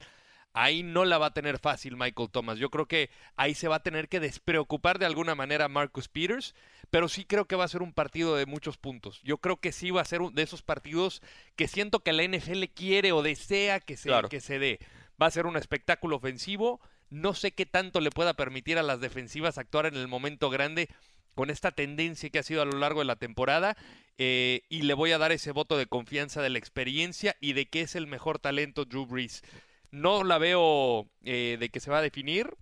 [0.52, 2.58] ahí no la va a tener fácil Michael Thomas.
[2.58, 6.54] Yo creo que ahí se va a tener que despreocupar de alguna manera Marcus Peters,
[6.90, 9.20] pero sí creo que va a ser un partido de muchos puntos.
[9.22, 11.22] Yo creo que sí va a ser uno de esos partidos
[11.56, 14.80] que siento que la NFL quiere o desea que se, que se dé.
[15.20, 16.80] Va a ser un espectáculo ofensivo.
[17.10, 20.88] No sé qué tanto le pueda permitir a las defensivas actuar en el momento grande
[21.34, 23.76] con esta tendencia que ha sido a lo largo de la temporada
[24.18, 27.66] eh, y le voy a dar ese voto de confianza de la experiencia y de
[27.66, 29.42] que es el mejor talento Drew Brees.
[29.90, 32.56] No la veo eh, de que se va a definir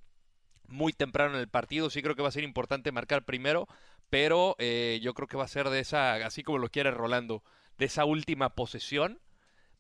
[0.66, 1.90] muy temprano en el partido.
[1.90, 3.68] Sí creo que va a ser importante marcar primero,
[4.10, 7.42] pero eh, yo creo que va a ser de esa, así como lo quiere Rolando,
[7.78, 9.20] de esa última posesión.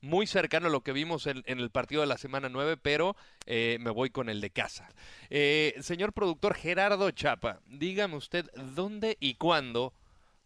[0.00, 3.78] Muy cercano a lo que vimos en, el partido de la semana 9, pero eh,
[3.80, 4.88] me voy con el de casa.
[5.80, 9.92] señor productor Gerardo Chapa, dígame usted dónde y cuándo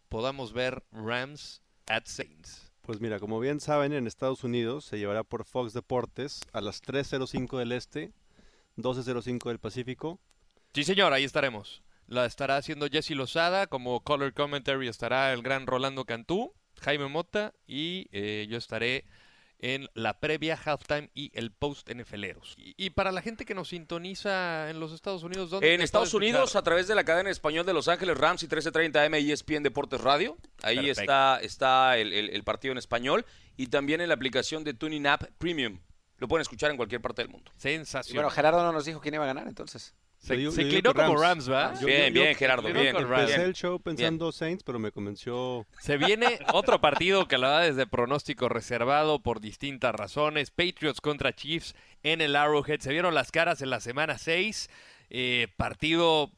[0.09, 2.72] podamos ver Rams at Saints.
[2.83, 6.83] Pues mira, como bien saben, en Estados Unidos se llevará por Fox Deportes a las
[6.83, 8.11] 3.05 del Este,
[8.75, 10.19] 12.05 del Pacífico.
[10.73, 11.81] Sí, señor, ahí estaremos.
[12.07, 17.53] La estará haciendo Jesse Lozada, como color commentary estará el gran Rolando Cantú, Jaime Mota
[17.65, 19.05] y eh, yo estaré
[19.63, 22.55] en la previa, halftime y el post NFLeros.
[22.57, 25.73] Y, y para la gente que nos sintoniza en los Estados Unidos, ¿dónde?
[25.73, 29.05] En Estados Unidos, a través de la cadena español de Los Ángeles Rams y 1330
[29.05, 30.37] M ESPN Deportes Radio.
[30.63, 33.25] Ahí está, está el, partido en español.
[33.55, 35.79] Y también en la aplicación de Tuning App Premium.
[36.17, 37.49] Lo pueden escuchar en cualquier parte del mundo.
[37.55, 38.23] Sensacional.
[38.23, 39.95] bueno, Gerardo no nos dijo quién iba a ganar entonces.
[40.23, 41.73] Se, inclinó como Rams, ¿va?
[41.85, 42.95] bien, bien, Gerardo, bien.
[42.95, 45.67] Empecé el show pensando Saints, pero me convenció.
[45.81, 50.49] Se viene otro partido que la da desde pronóstico reservado por distintas razones.
[50.49, 52.79] Patriots contra Chiefs en el Arrowhead.
[52.79, 54.69] Se vieron las caras en la semana 6.
[55.09, 56.31] Eh, partido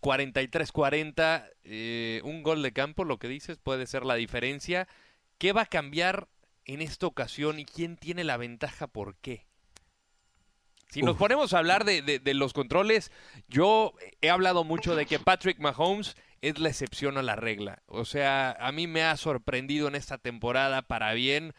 [0.00, 1.50] 43-40.
[1.64, 4.86] Eh, un gol de campo, lo que dices, puede ser la diferencia.
[5.38, 6.28] ¿Qué va a cambiar
[6.66, 8.86] en esta ocasión y quién tiene la ventaja?
[8.86, 9.44] ¿Por qué?
[10.94, 13.10] Si nos ponemos a hablar de, los controles,
[13.48, 17.82] yo he hablado mucho de que Patrick Mahomes es la excepción a la regla.
[17.86, 21.52] O sea, a mí me ha sorprendido en esta temporada para bien.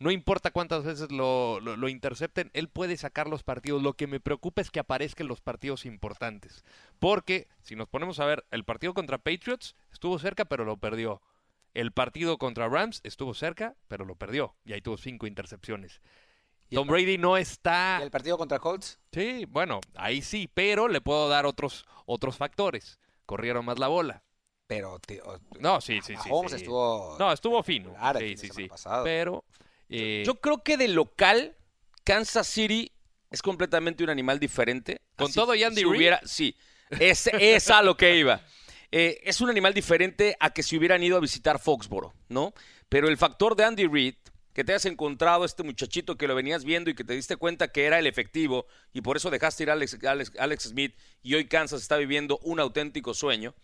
[0.00, 3.80] no importa cuántas veces lo, lo, intercepten, él puede sacar los partidos.
[3.80, 6.64] Lo que me preocupa es que aparezcan los partidos importantes.
[6.98, 11.22] Porque si nos ponemos a ver, el partido contra Patriots estuvo cerca, pero lo perdió.
[11.74, 14.56] El partido contra Rams estuvo cerca, pero lo perdió.
[14.64, 16.00] Y ahí tuvo cinco intercepciones.
[16.70, 17.98] Tom Brady no está.
[18.00, 18.98] ¿Y el partido contra Colts?
[19.12, 22.98] Sí, bueno, ahí sí, pero le puedo dar otros, otros factores.
[23.26, 24.22] Corrieron más la bola.
[24.66, 25.00] Pero,
[25.58, 26.30] no, sí, sí, sí.
[26.54, 27.16] estuvo.
[27.18, 27.92] No, estuvo fino.
[28.18, 28.68] sí, sí, sí.
[29.02, 29.44] Pero.
[29.88, 31.56] Eh, yo creo que de local,
[32.04, 32.92] Kansas City
[33.30, 35.00] es completamente un animal diferente.
[35.16, 35.82] Con todo y Andy
[36.24, 36.56] Sí,
[36.90, 38.40] es, es a lo que iba.
[38.92, 42.52] Eh, es un animal diferente a que si hubieran ido a visitar Foxboro, ¿no?
[42.88, 44.14] Pero el factor de Andy Reid,
[44.52, 47.68] que te has encontrado este muchachito que lo venías viendo y que te diste cuenta
[47.68, 51.82] que era el efectivo y por eso dejaste ir a Alex, Smith y hoy Kansas
[51.82, 53.54] está viviendo un auténtico sueño,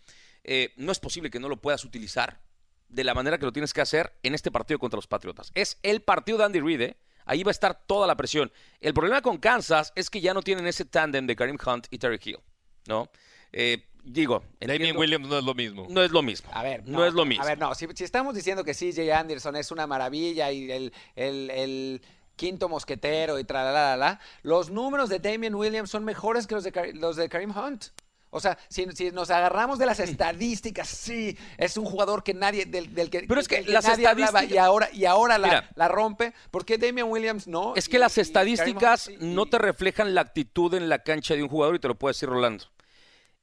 [0.43, 2.41] eh, no es posible que no lo puedas utilizar
[2.87, 5.51] de la manera que lo tienes que hacer en este partido contra los Patriotas.
[5.55, 6.97] Es el partido de Andy Reid, ¿eh?
[7.25, 8.51] Ahí va a estar toda la presión.
[8.79, 11.97] El problema con Kansas es que ya no tienen ese tándem de Karim Hunt y
[11.97, 12.39] Terry Hill,
[12.87, 13.11] ¿no?
[13.51, 15.85] Eh, digo, Damien Williams no es lo mismo.
[15.89, 16.49] No es lo mismo.
[16.53, 17.43] A ver, no, es lo mismo.
[17.43, 22.01] A ver, no, si, estamos diciendo que CJ Anderson es una maravilla y el, el,
[22.35, 27.15] quinto mosquetero y tra los números de Damien Williams son mejores que los de, los
[27.15, 27.85] de Karim Hunt.
[28.29, 33.09] O sea, si, nos agarramos de las estadísticas, sí, es un jugador que nadie, del,
[33.09, 34.51] que, Pero es que, las estadísticas...
[34.51, 36.33] y ahora, y ahora la, la, rompe.
[36.51, 37.73] ¿Por qué Damian Williams no?
[37.75, 41.75] Es que las estadísticas no te reflejan la actitud en la cancha de un jugador
[41.75, 42.65] y te lo puede decir Rolando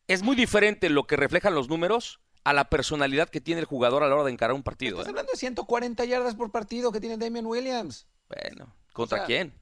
[0.09, 4.03] es muy diferente lo que reflejan los números a la personalidad que tiene el jugador
[4.03, 4.97] a la hora de encarar un partido.
[4.97, 5.11] Estás ¿eh?
[5.11, 8.07] hablando de 140 yardas por partido que tiene Damian Williams.
[8.29, 9.55] Bueno, ¿contra quién?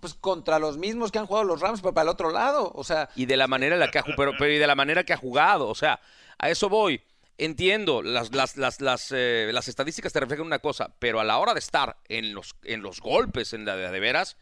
[0.00, 2.72] Pues contra los mismos que han jugado los Rams, pero para el otro lado.
[2.74, 3.08] O sea.
[3.14, 5.12] Y de la manera en la que ha jugado, pero, y de la manera que
[5.12, 5.68] ha jugado.
[5.68, 6.00] O sea,
[6.38, 7.00] a eso voy.
[7.38, 11.38] Entiendo, las, las, las, las, eh, las estadísticas te reflejan una cosa, pero a la
[11.38, 14.36] hora de estar en los, en los golpes, en la de, de veras,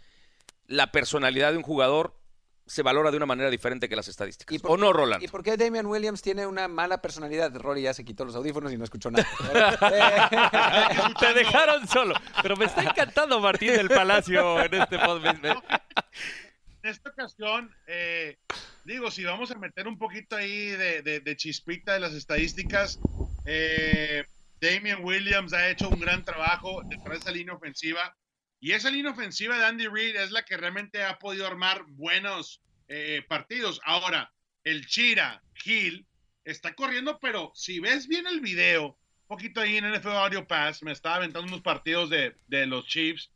[0.66, 2.21] la personalidad de un jugador
[2.66, 4.58] se valora de una manera diferente que las estadísticas.
[4.64, 5.22] ¿O no, Roland?
[5.22, 7.54] ¿Y por qué Damian Williams tiene una mala personalidad?
[7.54, 9.26] Rory ya se quitó los audífonos y no escuchó nada.
[11.20, 12.14] Te dejaron solo.
[12.42, 15.44] Pero me está encantando Martín del Palacio en este podcast.
[15.44, 18.38] En esta ocasión, eh,
[18.84, 22.98] digo, si vamos a meter un poquito ahí de, chispita de las estadísticas,
[23.44, 24.24] eh,
[24.60, 28.16] Damian Williams ha hecho un gran trabajo detrás de esa línea ofensiva.
[28.64, 32.62] Y esa línea ofensiva de Andy Reid es la que realmente ha podido armar buenos
[32.86, 33.80] eh, partidos.
[33.84, 36.06] Ahora, el Chira, Hill,
[36.44, 40.80] está corriendo, pero si ves bien el video, un poquito ahí en NFL Audio Pass,
[40.84, 43.32] me estaba aventando unos partidos de, los Chiefs,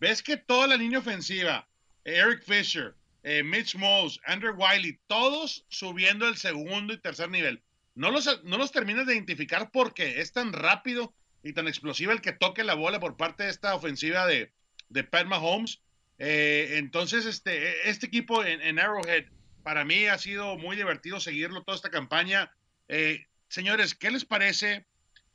[0.00, 1.68] ves que toda la línea ofensiva,
[2.02, 7.62] Eric Fisher, eh, Mitch Moss, Andrew Wiley, todos subiendo el segundo y tercer nivel.
[7.94, 12.20] No los, no los terminas de identificar porque es tan rápido y tan explosiva el
[12.20, 14.52] que toque la bola por parte de esta ofensiva de,
[14.88, 15.80] de Pat Mahomes.
[16.18, 19.26] Eh, entonces, este, este equipo en, Arrowhead,
[19.62, 22.52] para mí ha sido muy divertido seguirlo toda esta campaña.
[22.88, 24.86] Eh, señores, ¿qué les parece?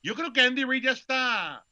[0.02, 1.66] Yo creo que Andy Reid ya está,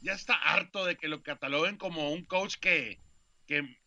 [0.00, 3.00] ya está harto de que lo cataloguen como un coach que,
[3.46, 3.78] que,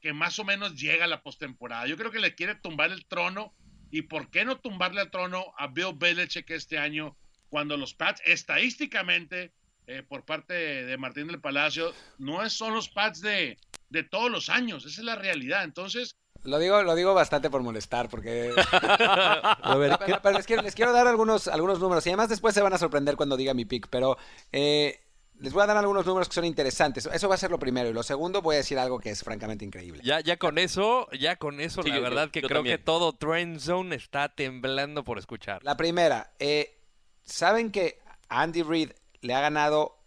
[0.00, 1.86] que más o menos llega a la postemporada.
[1.86, 3.54] Yo creo que le quiere tumbar el trono.
[3.90, 7.16] ¿Y por qué no tumbarle el trono a Bill Belichick este año
[7.48, 9.52] cuando los Pats estadísticamente
[9.86, 13.58] eh, por parte de, Martín del Palacio, no son los pads de,
[13.90, 15.64] de todos los años, esa es la realidad.
[15.64, 18.52] Entonces, lo digo, lo digo bastante por molestar, porque.
[19.62, 22.06] pero, les, quiero, les, quiero, dar algunos, algunos números.
[22.06, 23.88] Y además después se van a sorprender cuando diga mi pick.
[23.88, 24.18] Pero
[24.52, 25.00] eh,
[25.40, 27.06] les voy a dar algunos números que son interesantes.
[27.06, 27.88] Eso va a ser lo primero.
[27.88, 30.02] Y lo segundo, voy a decir algo que es francamente increíble.
[30.04, 33.96] Ya, ya con eso, ya con eso, la verdad que creo que todo Trend Zone
[33.96, 35.64] está temblando por escuchar.
[35.64, 36.78] La primera, eh,
[37.24, 38.90] ¿saben que Andy Reid
[39.24, 39.98] le ha ganado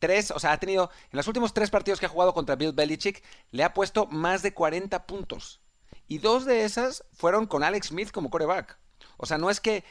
[0.00, 2.72] tres, o sea, ha tenido, en los últimos tres partidos que ha jugado contra Bill
[2.72, 5.60] Belichick, le ha puesto más de 40 puntos.
[6.08, 8.76] Y dos de esas fueron con Alex Smith como coreback.
[9.16, 9.84] O sea, no es que,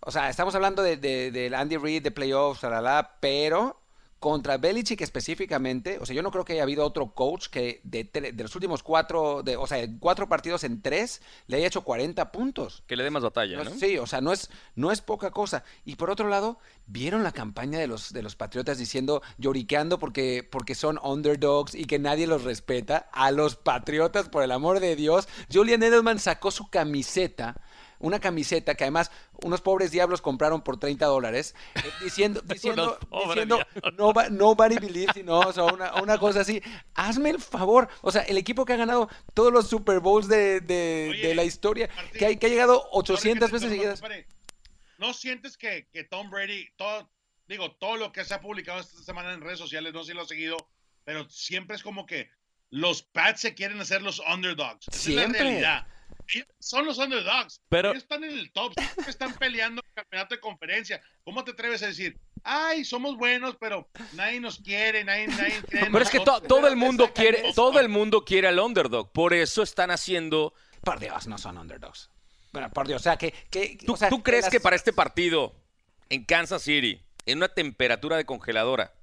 [0.00, 2.62] o sea, estamos hablando de, de, Andy Reid, de playoffs,
[3.20, 3.78] pero
[4.18, 8.08] contra Belichick específicamente, o sea, yo no creo que haya habido otro coach que de,
[8.36, 12.82] los últimos cuatro, de, o sea, cuatro partidos en tres, le haya hecho 40 puntos.
[12.86, 13.70] Que le dé más batalla, ¿no?
[13.70, 15.62] Sí, o sea, no es, no es poca cosa.
[15.84, 20.46] Y por otro lado, ¿vieron la campaña de los, de los Patriotas diciendo, lloriqueando porque,
[20.48, 23.08] porque son underdogs y que nadie los respeta?
[23.12, 25.28] A los Patriotas, por el amor de Dios.
[25.52, 27.60] Julian Edelman sacó su camiseta
[27.98, 29.10] una camiseta que además
[29.42, 33.60] unos pobres diablos compraron por 30 dólares, eh, diciendo, diciendo, diciendo
[34.30, 36.62] nobody believes, no, o sea, una, cosa así.
[36.94, 40.60] Hazme el favor, o sea, el equipo que ha ganado todos los Super Bowls de,
[40.60, 44.02] de, la historia, que, ha, que ha llegado 800 veces seguidas.
[44.98, 47.08] ¿No sientes que, que Tom Brady, todo,
[47.46, 50.16] digo, todo lo que se ha publicado esta semana en redes sociales, no sé si
[50.16, 50.56] lo ha seguido,
[51.04, 52.30] pero siempre es como que
[52.70, 54.86] los Pats se quieren hacer los underdogs.
[54.90, 55.40] siempre.
[55.40, 55.86] realidad.
[56.58, 57.60] Son los underdogs.
[57.68, 57.90] Pero...
[57.90, 58.72] Ellos están en el top,
[59.06, 61.00] están peleando el campeonato de conferencia.
[61.24, 65.90] ¿Cómo te atreves a decir, ay, somos buenos, pero nadie nos quiere, nadie, nadie quiere.
[65.90, 69.12] Pero es que todo el mundo quiere, todo el mundo quiere al underdog.
[69.12, 70.54] Por eso están haciendo.
[70.82, 72.10] Por Dios, no son underdogs.
[72.52, 73.32] Bueno, por Dios, o sea, que.
[73.84, 75.54] ¿Tú, crees que para este partido
[76.08, 78.94] en Kansas City, en una temperatura de congeladora,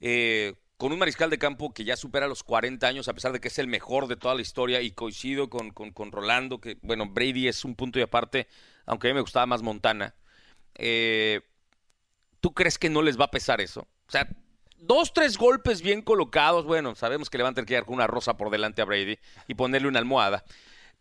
[0.00, 3.40] eh, con un mariscal de campo que ya supera los 40 años, a pesar de
[3.40, 7.06] que es el mejor de toda la historia, y coincido con, con, Rolando, que, bueno,
[7.08, 8.48] Brady es un punto y aparte,
[8.84, 10.14] aunque a mí me gustaba más Montana.
[10.74, 11.40] Eh,
[12.40, 13.80] ¿Tú crees que no les va a pesar eso?
[13.80, 14.28] O sea,
[14.76, 17.94] dos, tres golpes bien colocados, bueno, sabemos que le van a tener que dar con
[17.94, 19.18] una rosa por delante a Brady
[19.48, 20.44] y ponerle una almohada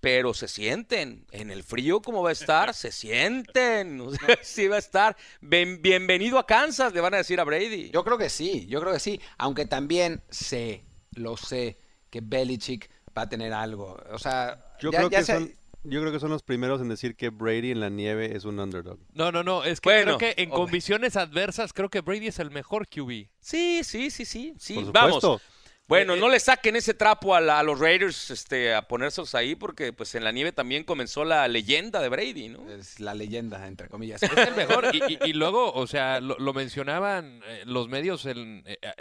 [0.04, 1.26] pero se sienten.
[1.32, 2.74] En el frío, ¿cómo va a estar?
[2.74, 4.02] Se sienten.
[4.42, 5.16] sí va a estar.
[5.40, 7.90] bienvenido a Kansas, le van a decir a Brady.
[7.90, 9.22] Yo creo que sí, yo creo que sí.
[9.38, 10.84] Aunque también sé,
[11.16, 11.78] lo sé,
[12.10, 13.98] que Belichick va a tener algo.
[14.12, 15.54] O sea, yo creo que son...
[15.86, 18.60] Yo creo que son los primeros en decir que Brady en la nieve es un
[18.60, 19.00] underdog.
[19.14, 19.64] No, no, no.
[19.64, 23.28] Es que creo que en condiciones adversas, creo que Brady es el mejor QB.
[23.40, 24.54] Sí, sí, sí, sí.
[24.58, 24.86] sí.
[24.94, 25.42] Vamos.
[25.88, 29.92] Bueno, eh, no le saquen ese trapo a, los Raiders este, a ponérselos ahí porque
[29.92, 32.70] pues en la nieve también comenzó la leyenda de Brady, ¿no?
[32.72, 34.24] Es la leyenda, entre comillas.
[34.24, 34.88] Es el mejor.
[34.94, 38.34] y, luego, o sea, lo, mencionaban eh, los medios eh,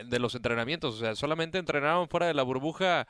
[0.04, 0.96] de los entrenamientos.
[0.96, 3.06] O sea, solamente entrenaron fuera de la burbuja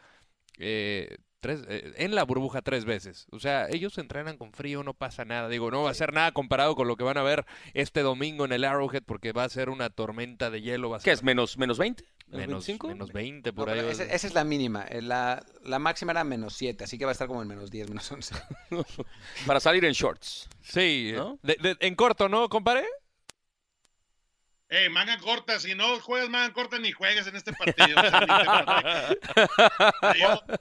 [0.59, 3.27] eh, Tres, eh, en la burbuja tres veces.
[3.33, 5.49] O sea, ellos entrenan con frío, no pasa nada.
[5.49, 8.45] Digo, no va a ser nada comparado con lo que van a ver este domingo
[8.45, 10.91] en el Arrowhead porque va a ser una tormenta de hielo.
[10.91, 11.25] Va ¿Qué es?
[11.25, 12.05] ¿Menos, menos 20?
[12.29, 12.87] ¿Menos, 25?
[12.87, 13.81] Menos 20 por ahí.
[13.81, 14.85] Esa, es la mínima.
[14.85, 17.73] Eh, la, la, máxima era menos 7, así que va a estar como en menos
[17.73, 18.37] 10, menos 11.
[19.47, 20.49] Para salir en shorts.
[20.63, 21.13] Sí.
[21.43, 22.87] en corto, ¿no, compadre?
[24.91, 27.95] Manga corta, si no juegas manga corta ni juegues en este partido.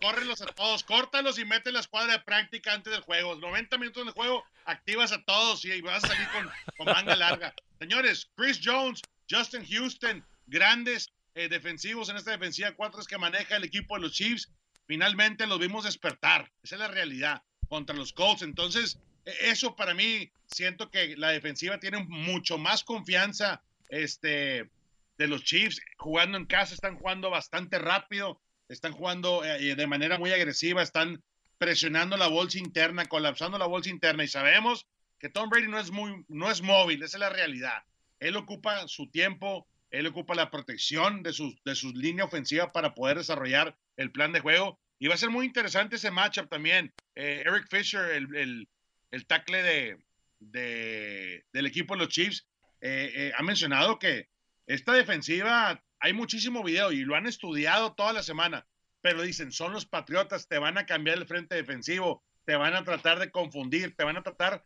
[0.02, 3.36] córrelos a todos, córtalos y mete la escuadra de práctica antes del juego.
[3.36, 6.28] 90 minutos el juego, activas a todos y vas a salir
[6.76, 7.54] con, manga larga.
[7.80, 13.56] Señores, Chris Jones, Justin Houston, grandes eh, defensivos en esta defensiva cuatro es que maneja
[13.56, 14.52] el equipo de los Chiefs.
[14.88, 16.52] Finalmente los vimos despertar.
[16.63, 18.41] Esa es la realidad contra los Colts.
[18.41, 24.71] Entonces, e, eso para mí, siento que la defensiva tiene mucho más confianza este,
[25.17, 25.80] de los Chiefs.
[25.97, 31.21] Jugando en casa, están jugando bastante rápido, están jugando eh, de manera muy agresiva, están
[31.60, 34.23] presionando la bolsa interna, colapsando la bolsa interna.
[34.23, 34.88] Y sabemos
[35.19, 37.84] que Tom Brady no es, muy, no es móvil, esa es la realidad.
[38.19, 42.95] Él ocupa su tiempo, él ocupa la protección de sus, de sus líneas ofensivas para
[42.95, 44.80] poder desarrollar el plan de juego.
[44.97, 46.93] Y va a ser muy interesante ese matchup también.
[47.15, 48.69] Eh, Eric Fisher, el, el,
[49.12, 49.97] el tackle de,
[50.39, 52.47] de, del equipo de los Chiefs,
[52.82, 54.28] eh, eh, ha mencionado que
[54.65, 58.65] esta defensiva, hay muchísimo video y lo han estudiado toda la semana,
[59.02, 62.84] pero dicen, son los Patriotas, te van a cambiar el frente defensivo, te van a
[62.84, 64.65] tratar de confundir, te van a tratar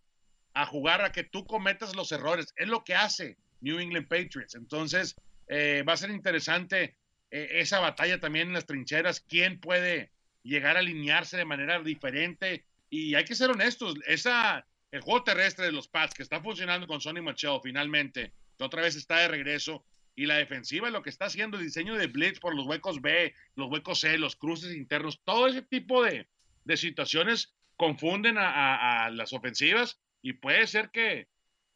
[0.54, 2.54] a jugar a que tú cometas los errores.
[2.56, 4.56] Es lo que hace New England Patriots.
[4.56, 5.15] Entonces,
[5.47, 6.95] eh, va a ser interesante
[7.32, 10.10] esa batalla también en las trincheras, quién puede
[10.41, 12.63] llegar a alinearse de manera diferente.
[12.89, 16.88] Y hay que ser honestos, esa el juego terrestre de los Pats, que está funcionando
[16.88, 21.10] con Sonny Michel finalmente, que otra vez está de regreso, y la defensiva, lo que
[21.10, 24.73] está haciendo, el diseño de blitz por los huecos B, los huecos C, los cruces
[24.73, 26.29] internos, todo ese tipo de,
[26.77, 31.27] situaciones confunden a, las ofensivas y puede ser que,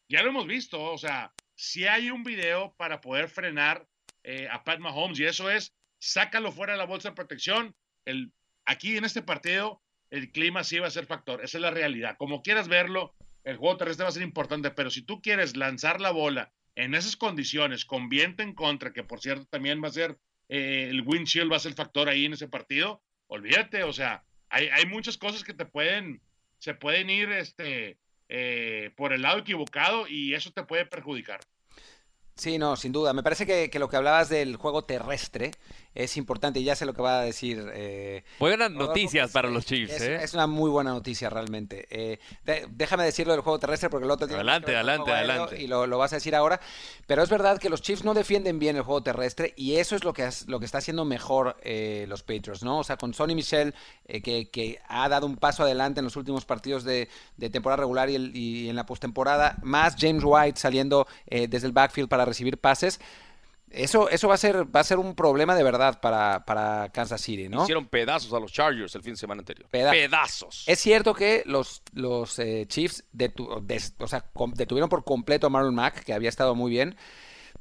[0.07, 3.85] ya lo hemos visto, o sea, si hay un video para poder frenar
[4.23, 7.75] eh, a Pat Mahomes y eso es, sácalo fuera de la bolsa de protección.
[8.05, 8.31] El,
[8.63, 11.43] aquí en este partido, el clima sí va a ser factor.
[11.43, 12.15] Esa es la realidad.
[12.17, 16.01] Como quieras verlo, el juego terrestre va a ser importante, pero si tú quieres lanzar
[16.01, 19.91] la bola en esas condiciones, con viento en contra, que por cierto también va a
[19.91, 20.17] ser
[20.47, 24.67] eh, el windshield, va a ser factor ahí en ese partido, olvídate, o sea, hay,
[24.69, 26.21] hay muchas cosas que te pueden,
[26.57, 27.97] se pueden ir este,
[28.29, 31.39] eh, por el lado equivocado y eso te puede perjudicar.
[32.35, 33.11] Sí, no, sin duda.
[33.11, 35.51] Me parece que, que, lo que hablabas del juego terrestre
[35.95, 37.69] es importante y ya sé lo que va a decir.
[37.73, 39.93] Eh, Buenas noticias para los Chiefs.
[39.93, 40.19] Es, ¿eh?
[40.21, 41.87] es, una muy buena noticia realmente.
[41.89, 42.19] Eh,
[42.69, 45.61] déjame decirlo del juego terrestre porque el otro tiene Adelante, adelante, adelante.
[45.61, 46.59] Y lo, lo, vas a decir ahora.
[47.07, 50.03] Pero es verdad que los Chiefs no defienden bien el juego terrestre y eso es
[50.03, 52.79] lo que, lo que está haciendo mejor eh, los Patriots, ¿no?
[52.79, 53.73] O sea, con Sonny Michel,
[54.05, 57.81] eh, que, que, ha dado un paso adelante en los últimos partidos de, de temporada
[57.81, 62.09] regular y, el, y, en la postemporada, más James White saliendo eh, desde el backfield
[62.09, 62.99] para recibir pases.
[63.71, 67.21] Eso, eso va a ser, va a ser un problema de verdad para, para Kansas
[67.21, 67.63] City, ¿no?
[67.63, 69.67] Hicieron pedazos a los Chargers el fin de semana anterior.
[69.69, 70.63] pedazos.
[70.67, 73.03] Es cierto que los, los eh, Chiefs
[73.99, 76.95] o sea, detuvieron por completo a Marlon Mack, que había estado muy bien.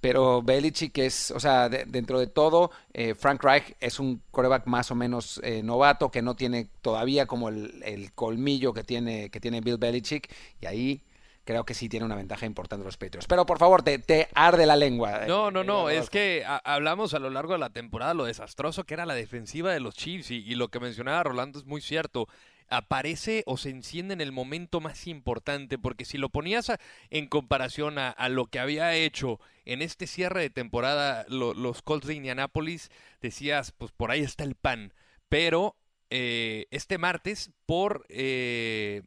[0.01, 4.91] pero Belichick es, o sea, dentro de todo, eh, Frank Reich es un coreback más
[4.91, 9.41] o menos eh, novato que no tiene todavía como el, el, colmillo que tiene, que
[9.41, 11.03] tiene Bill Belichick y ahí
[11.49, 13.27] creo que sí tiene una ventaja importante los Patriots.
[13.27, 15.25] Pero por favor, te, te arde la lengua.
[15.25, 18.85] Eh, no, no, no, es que hablamos a lo largo de la temporada lo desastroso
[18.85, 21.81] que era la defensiva de los Chiefs y, y lo que mencionaba Rolando es muy
[21.81, 22.29] cierto
[22.69, 26.71] aparece o se enciende en el momento más importante, porque si lo ponías
[27.09, 32.15] en comparación a, lo que había hecho en este cierre de temporada los Colts de
[32.15, 32.91] Indianápolis,
[33.23, 34.93] decías, pues por ahí está el pan.
[35.31, 35.77] Pero
[36.11, 39.01] eh, este martes, por eh,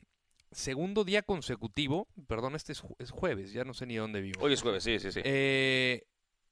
[0.51, 4.41] segundo día consecutivo, perdón, este es, jueves, ya no sé ni dónde vivo.
[4.41, 5.21] Hoy es jueves, sí, sí, sí.
[5.23, 6.03] Eh,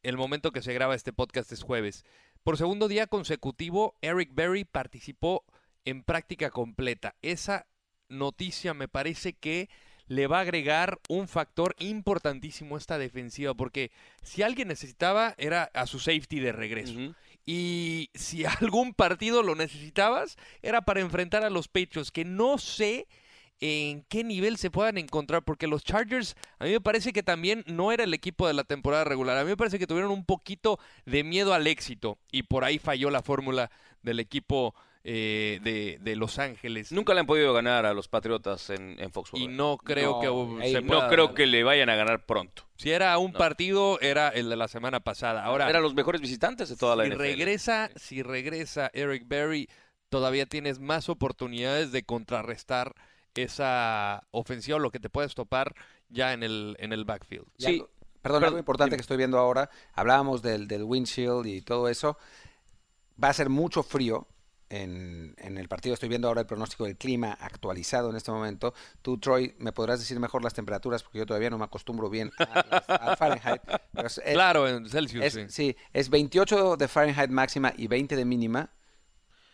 [0.03, 2.05] el momento que se graba este podcast es jueves.
[2.43, 5.45] Por segundo día consecutivo, Eric Berry participó
[5.85, 7.15] en práctica completa.
[7.21, 7.67] Esa
[8.07, 9.69] noticia me parece que
[10.07, 13.91] le va a agregar un factor importantísimo a esta defensiva, porque
[14.23, 17.15] si alguien necesitaba era a su safety de regreso.
[17.45, 23.07] Y si algún partido lo necesitabas, era para enfrentar a los Patriots, que no sé
[23.59, 27.63] en qué nivel se puedan encontrar, porque los Chargers a mí me parece que también
[27.67, 30.25] no era el equipo de la temporada regular, a mí me parece que tuvieron un
[30.25, 36.15] poquito de miedo al éxito y por ahí falló la fórmula del equipo eh, de,
[36.15, 36.91] Los Ángeles.
[36.91, 39.43] Nunca le han podido ganar a los Patriotas en, en Foxborough.
[39.43, 42.67] Y no creo que no creo que le vayan a ganar pronto.
[42.75, 45.43] Si era un partido, era el de la semana pasada.
[45.43, 49.69] Ahora eran los mejores visitantes de toda la si Regresa, si regresa Eric Berry,
[50.09, 52.93] todavía tienes más oportunidades de contrarrestar
[53.35, 55.75] esa ofensiva, lo que te puedes topar
[56.09, 57.45] ya en el, en el backfield.
[57.57, 57.83] Sí.
[58.21, 62.17] Perdón, algo importante que estoy viendo ahora, hablábamos del, del windshield y todo eso,
[63.21, 64.27] va a ser mucho frío
[64.69, 65.93] en, el partido.
[65.93, 68.73] Estoy viendo ahora el pronóstico del clima actualizado en este momento.
[69.01, 72.31] Tú, Troy, me podrás decir mejor las temperaturas porque yo todavía no me acostumbro bien
[72.37, 73.61] a, Fahrenheit.
[74.31, 75.37] claro, en Celsius.
[75.47, 75.75] sí.
[75.93, 78.69] es 28 de Fahrenheit máxima y 20 de mínima.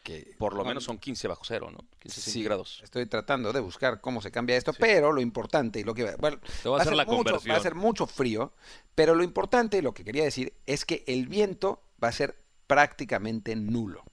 [0.06, 1.80] Que, Por lo menos son 15 bajo cero, ¿no?
[1.98, 2.80] 15 grados.
[2.84, 6.38] Estoy tratando de buscar cómo se cambia esto, pero lo importante y lo que bueno,
[6.68, 8.54] va, a, ser mucho, va a ser mucho frío,
[8.94, 12.38] pero lo importante y lo que quería decir es que el viento va a ser
[12.68, 14.06] prácticamente nulo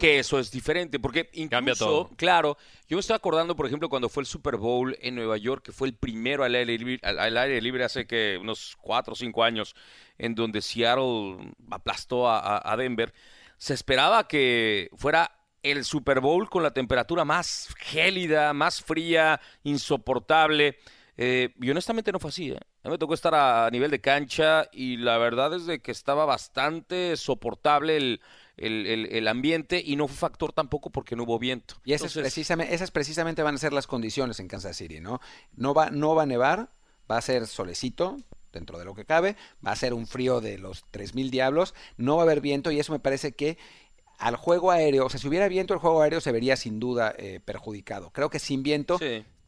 [0.00, 2.56] que eso es diferente, porque incluso, claro,
[2.88, 5.72] yo me estoy acordando, por ejemplo, cuando fue el Super Bowl en Nueva York, que
[5.72, 9.44] fue el primero al aire libre, al, aire libre hace que unos cuatro o cinco
[9.44, 9.74] años,
[10.16, 13.12] en donde Seattle aplastó a, Denver,
[13.58, 15.32] se esperaba que fuera
[15.62, 20.78] el Super Bowl con la temperatura más gélida, más fría, insoportable.
[21.16, 22.50] Eh, y honestamente no fue así.
[22.52, 22.60] ¿eh?
[22.84, 25.90] A mí me tocó estar a nivel de cancha y la verdad es de que
[25.90, 28.20] estaba bastante soportable el,
[28.56, 31.74] el, ambiente y no fue factor tampoco porque no hubo viento.
[31.84, 35.20] Y esas, precisamente, esas precisamente van a ser las condiciones en Kansas City, ¿no?
[35.56, 36.70] No va, no va a nevar,
[37.10, 38.16] va a ser solecito,
[38.52, 39.36] dentro de lo que cabe,
[39.66, 42.80] va a ser un frío de los 3.000 diablos, no va a haber viento y
[42.80, 43.58] eso me parece que
[44.18, 47.14] al juego aéreo, o sea, si hubiera viento, el juego aéreo se vería sin duda
[47.16, 48.10] eh, perjudicado.
[48.10, 48.98] Creo que sin viento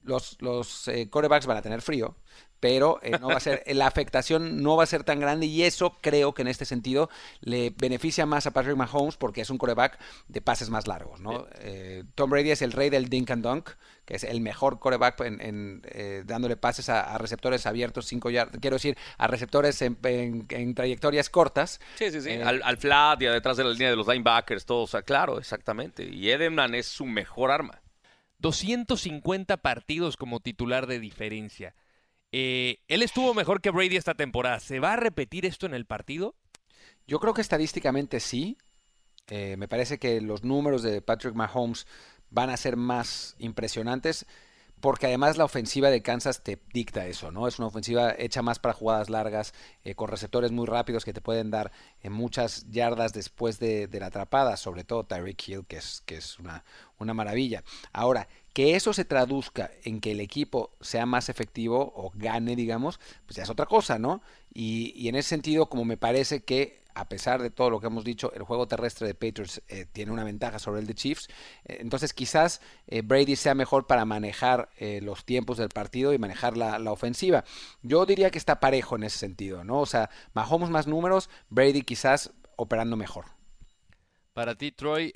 [0.05, 2.17] los, los eh, corebacks van a tener frío,
[2.61, 5.63] pero eh, no va a ser, la afectación no va a ser tan grande y
[5.63, 7.09] eso creo que en este sentido
[7.41, 9.99] le beneficia más a Patrick Mahomes porque es un coreback
[10.29, 11.21] de pases más largos.
[11.21, 11.47] ¿no?
[11.61, 13.71] Eh, Tom Brady es el rey del dink and dunk,
[14.05, 18.77] que es el mejor coreback en, eh, dándole pases a, receptores abiertos, cinco yardas, quiero
[18.77, 21.81] decir, a receptores en, trayectorias cortas.
[21.97, 24.67] Sí, sí, sí, al, al, flat y a detrás de la línea de los linebackers,
[24.67, 26.05] todo, o sea, claro, exactamente.
[26.05, 27.81] Y Edelman es su mejor arma.
[28.39, 31.75] 250 partidos como titular de diferencia.
[32.33, 34.61] Eh, él estuvo mejor que Brady esta temporada.
[34.61, 36.35] ¿Se va a repetir esto en el partido?
[37.07, 38.57] Yo creo que estadísticamente sí.
[39.29, 41.87] Eh, me parece que los números de Patrick Mahomes
[42.31, 44.27] van a ser más impresionantes
[44.81, 47.47] porque además la ofensiva de Kansas te dicta eso, ¿no?
[47.47, 49.53] Es una ofensiva hecha más para jugadas largas,
[49.85, 51.71] eh, con receptores muy rápidos que te pueden dar
[52.05, 57.63] muchas yardas después de, la atrapada, sobre todo Tyreek Hill, que es, una maravilla.
[57.93, 63.01] Ahora, que eso se traduzca en que el equipo sea más efectivo o gane, digamos,
[63.27, 64.23] pues ya es otra cosa, ¿no?
[64.53, 68.05] Y, en ese sentido, como me parece que a pesar de todo lo que hemos
[68.05, 71.29] dicho, el juego terrestre de Patriots eh, tiene una ventaja sobre el de Chiefs.
[71.65, 74.69] Eh, entonces quizás eh, Brady sea mejor para manejar
[75.03, 77.45] los tiempos del partido y manejar la, ofensiva.
[77.83, 79.81] Yo diría que está parejo en ese sentido, ¿no?
[79.81, 83.27] O sea, Mahomes más números, Brady quizás operando mejor.
[84.33, 85.13] Para ti, Troy,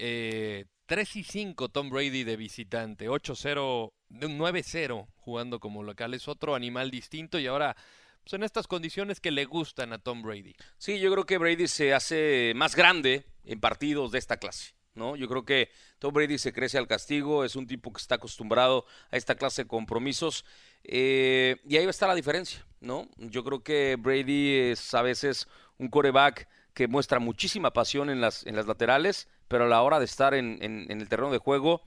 [0.87, 6.15] 3 y 5 Tom Brady de visitante, 8-0, 9-0 jugando como local.
[6.15, 7.77] Es otro animal distinto y ahora
[8.23, 10.55] pues, en estas condiciones que le gustan a Tom Brady.
[10.79, 14.75] Sí, yo creo que Brady se hace más grande en partidos de esta clase.
[14.95, 15.17] ¿no?
[15.17, 18.87] Yo creo que Tom Brady se crece al castigo, es un tipo que está acostumbrado
[19.11, 20.45] a esta clase de compromisos
[20.85, 22.65] eh, y ahí va a estar la diferencia.
[22.81, 23.09] ¿no?
[23.17, 28.45] Yo creo que Brady es a veces un coreback que muestra muchísima pasión en las,
[28.47, 31.83] en las laterales, pero a la hora de estar en, el terreno de juego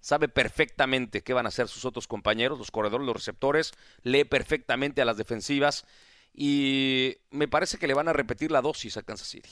[0.00, 5.02] sabe perfectamente qué van a hacer sus otros compañeros, los corredores, los receptores, lee perfectamente
[5.02, 5.84] a las defensivas
[6.32, 9.50] y me parece que le van a repetir la dosis a Kansas City.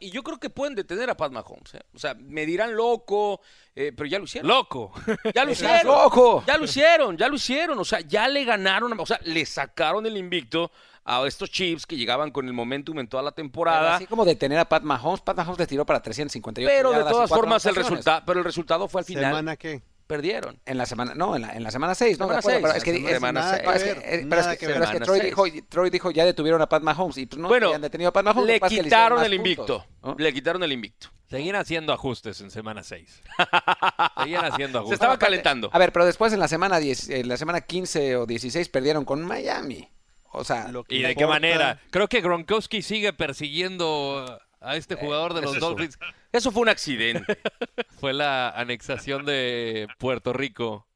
[0.00, 1.74] Y yo creo que pueden detener a Pat Mahomes.
[1.74, 1.80] ¿eh?
[1.92, 3.40] O sea, me dirán loco,
[3.74, 4.48] eh, pero ya lo hicieron.
[4.48, 4.92] Loco.
[5.34, 5.86] Ya lo hicieron.
[5.86, 6.44] loco.
[6.46, 7.78] Ya lo hicieron, ya lo hicieron.
[7.78, 10.70] O sea, ya le ganaron, o sea, le sacaron el invicto
[11.04, 13.96] a estos Chiefs que llegaban con el momentum en toda la temporada.
[13.96, 17.28] así como detener a Pat Mahomes, Pat Mahomes le tiró para 358 Pero de todas
[17.30, 19.24] formas el resultado, pero el resultado fue al final.
[19.24, 19.82] ¿Semana qué?
[20.08, 20.60] Perdieron.
[20.66, 22.24] En la semana, no, en la, en la semana 6, ¿no?
[22.24, 23.74] Semana seis, pero es que, semana es, seis.
[23.74, 26.68] es, que, pero es que, pero es que Troy, dijo, Troy dijo ya detuvieron a
[26.68, 28.46] Pat Mahomes y pues no bueno, han detenido a Pat Mahomes.
[28.46, 29.86] Le quitaron el invicto.
[30.02, 30.16] ¿no?
[30.18, 31.10] Le quitaron el invicto.
[31.30, 33.22] Seguían haciendo ajustes en semana 6.
[34.18, 34.98] Seguían haciendo ajustes.
[34.98, 35.68] Se estaba calentando.
[35.72, 39.04] A ver, pero después en la semana 10, en la semana 15 o 16 perdieron
[39.04, 39.90] con Miami.
[40.32, 41.80] O sea, ¿y de qué manera?
[41.90, 45.98] Creo que Gronkowski sigue persiguiendo a este eh, jugador de los Dolphins.
[46.32, 47.38] Eso fue un accidente.
[48.00, 50.86] fue la anexación de Puerto Rico.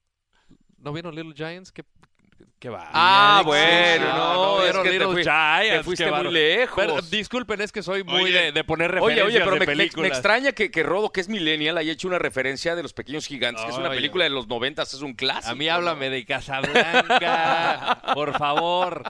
[0.78, 1.70] ¿No vieron Little Giants?
[1.70, 1.84] ¿Qué,
[2.58, 2.90] qué va?
[2.92, 5.76] Ah, bueno, no, no, es que Little te Giants.
[5.76, 7.08] Te fuiste muy lejos.
[7.08, 10.02] disculpen, es que soy muy de, de, poner referencias oye, oye, pero de me, películas.
[10.02, 13.26] Me, extraña que, que, Rodo, que es millennial, haya hecho una referencia de Los Pequeños
[13.26, 15.52] Gigantes, que es una película de los noventas, es un clásico.
[15.52, 19.04] A mí háblame de Casablanca, por favor.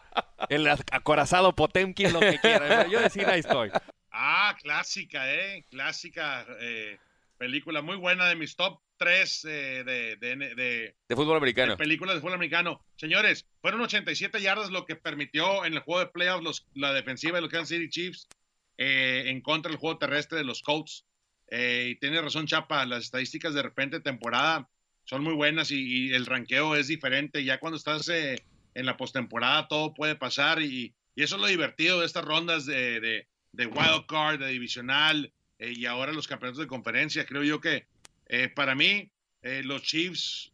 [0.50, 2.86] El acorazado Potemkin, lo que quiera.
[2.88, 3.70] Yo decir, ahí estoy.
[4.12, 5.64] Ah, clásica, ¿eh?
[5.70, 6.98] Clásica eh,
[7.38, 11.72] película muy buena de mis top tres eh, de, de, de, fútbol americano.
[11.72, 12.84] De películas de fútbol americano.
[12.96, 17.38] Señores, fueron 87 yardas lo que permitió en el juego de playoffs los, la defensiva
[17.38, 18.28] de los Kansas City Chiefs
[18.76, 21.06] eh, en contra del juego terrestre de los Colts.
[21.50, 24.68] y tiene razón Chapa, las estadísticas de repente temporada
[25.04, 27.44] son muy buenas y, y el ranqueo es diferente.
[27.44, 32.00] Ya cuando estás en la postemporada todo puede pasar y, y, eso es lo divertido
[32.00, 36.66] de estas rondas de de wild card, de divisional eh, y ahora los campeonatos de
[36.66, 37.26] conferencia.
[37.26, 37.86] Creo yo que
[38.26, 39.10] eh, para mí
[39.42, 40.52] eh, los Chiefs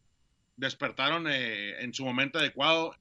[0.57, 2.97] despertaron en su momento adecuado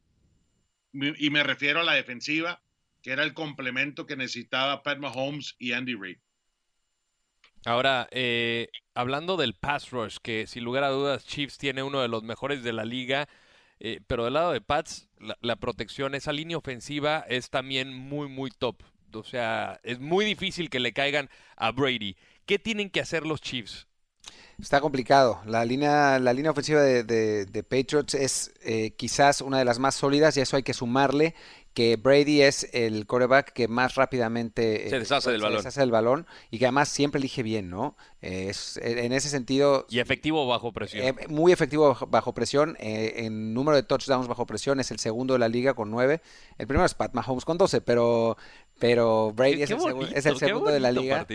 [0.94, 2.62] y me refiero a la defensiva,
[3.02, 6.20] que era el complemento que necesitaba Pat Mahomes y Andy Reid.
[7.66, 8.08] Ahora,
[8.94, 12.62] hablando del pass rush, que sin lugar a dudas Chiefs tiene uno de los mejores
[12.62, 13.28] de la liga,
[14.06, 15.10] pero del lado de Pats,
[15.42, 18.84] la, protección, esa línea ofensiva es también muy, muy top.
[19.14, 22.16] O sea, es muy difícil que le caigan a Brady.
[22.46, 23.88] ¿Qué tienen que hacer los Chiefs?
[24.60, 25.40] Está complicado.
[25.46, 30.36] La línea, la línea ofensiva de, Patriots es eh, quizás una de las más sólidas
[30.36, 31.36] y eso hay que sumarle
[31.76, 35.64] que Brady es el coreback que más rápidamente se eh, deshace del balón.
[35.64, 37.96] del balón y que además siempre elige bien, ¿no?
[38.20, 39.86] es, en ese sentido...
[39.88, 41.06] Y efectivo bajo presión.
[41.06, 42.76] Eh, muy efectivo bajo presión.
[42.80, 46.22] en número de touchdowns bajo presión es el segundo de la liga con nueve.
[46.58, 48.38] El primero es Pat Mahomes con 12, pero,
[48.80, 51.26] pero Brady es, el segundo de la liga.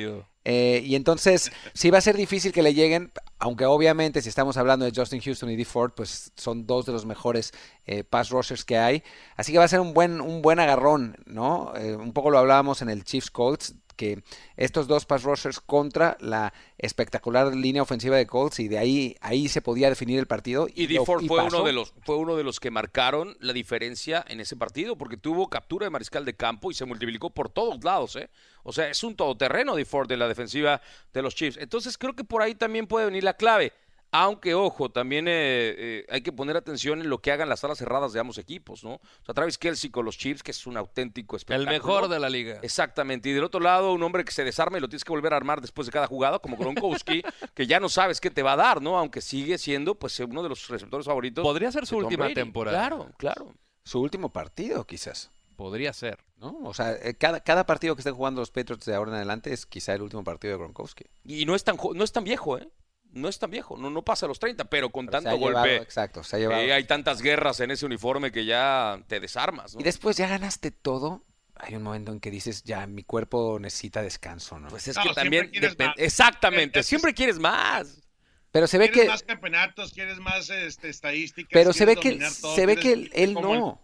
[0.44, 4.56] Eh, y entonces, sí va a ser difícil que le lleguen, aunque obviamente si estamos
[4.56, 5.64] hablando de Justin Houston y D.
[5.64, 7.52] Ford, pues son dos de los mejores
[7.86, 9.02] eh, pass rushers que hay.
[9.36, 11.72] Así que va a ser un buen, un buen agarrón, ¿no?
[11.76, 14.22] Eh, un poco lo hablábamos en el Chiefs Colts que
[14.56, 19.48] estos dos pass rushers contra la espectacular línea ofensiva de Colts y de ahí ahí
[19.48, 22.60] se podía definir el partido y, y fue uno de los fue uno de los
[22.60, 26.74] que marcaron la diferencia en ese partido porque tuvo captura de mariscal de campo y
[26.74, 28.28] se multiplicó por todos lados, ¿eh?
[28.64, 30.80] O sea, es un todoterreno de Ford de la defensiva
[31.12, 31.58] de los Chiefs.
[31.60, 33.72] Entonces creo que por ahí también puede venir la clave.
[34.14, 37.78] Aunque, ojo, también eh, eh, hay que poner atención en lo que hagan las salas
[37.78, 38.96] cerradas de ambos equipos, ¿no?
[38.96, 41.70] O sea, Travis Kelsey con los Chiefs, que es un auténtico espectáculo.
[41.70, 42.58] El mejor de la liga.
[42.60, 43.30] Exactamente.
[43.30, 45.36] Y del otro lado, un hombre que se desarma y lo tienes que volver a
[45.38, 47.22] armar después de cada jugada, como Gronkowski,
[47.54, 48.98] que ya no sabes qué te va a dar, ¿no?
[48.98, 51.42] Aunque sigue siendo, pues, uno de los receptores favoritos.
[51.42, 52.76] Podría ser su última temporada.
[52.76, 53.54] Claro, claro.
[53.82, 55.30] Su último partido, quizás.
[55.56, 56.22] Podría ser.
[56.36, 56.58] ¿no?
[56.64, 59.52] O sea, eh, cada, cada partido que estén jugando los Patriots de ahora en adelante
[59.52, 61.04] es quizá el último partido de Gronkowski.
[61.24, 62.68] Y no es tan, no es tan viejo, ¿eh?
[63.12, 65.76] No es tan viejo, no, no pasa a los 30, pero con tanto golpe.
[65.76, 66.62] exacto, se ha llevado.
[66.62, 69.76] Eh, hay tantas guerras en ese uniforme que ya te desarmas.
[69.78, 71.24] Y después ya ganaste todo.
[71.54, 74.68] Hay un momento en que dices, ya, mi cuerpo necesita descanso, ¿no?
[74.68, 75.50] Pues es que también
[75.96, 78.02] Exactamente, siempre quieres más.
[78.50, 79.12] Pero se ve quieres que.
[79.12, 81.50] más campeonatos, quieres más este, estadísticas.
[81.52, 83.82] Pero se ve que, se ve que él, no.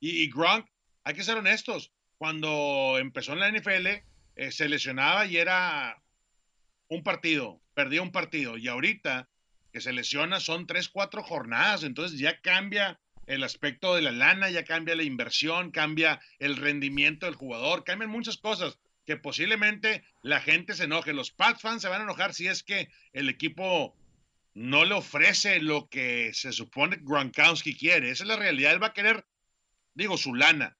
[0.00, 0.66] Y, y, Gronk,
[1.04, 3.86] hay que ser honestos, cuando empezó en la NFL,
[4.36, 6.02] eh, se lesionaba y era
[6.88, 9.28] un partido, perdió un partido y ahorita
[9.72, 14.50] que se lesiona son tres, cuatro jornadas, entonces ya cambia el aspecto de la lana,
[14.50, 20.40] ya cambia la inversión, cambia el rendimiento del jugador, cambian muchas cosas que posiblemente la
[20.40, 21.12] gente se enoje.
[21.12, 23.96] Los Pats fans se van a enojar si es que el equipo
[24.54, 28.10] no le ofrece lo que se supone Gronkowski quiere.
[28.10, 28.72] Esa es la realidad.
[28.72, 29.24] Él va a querer
[29.96, 30.76] digo, su lana.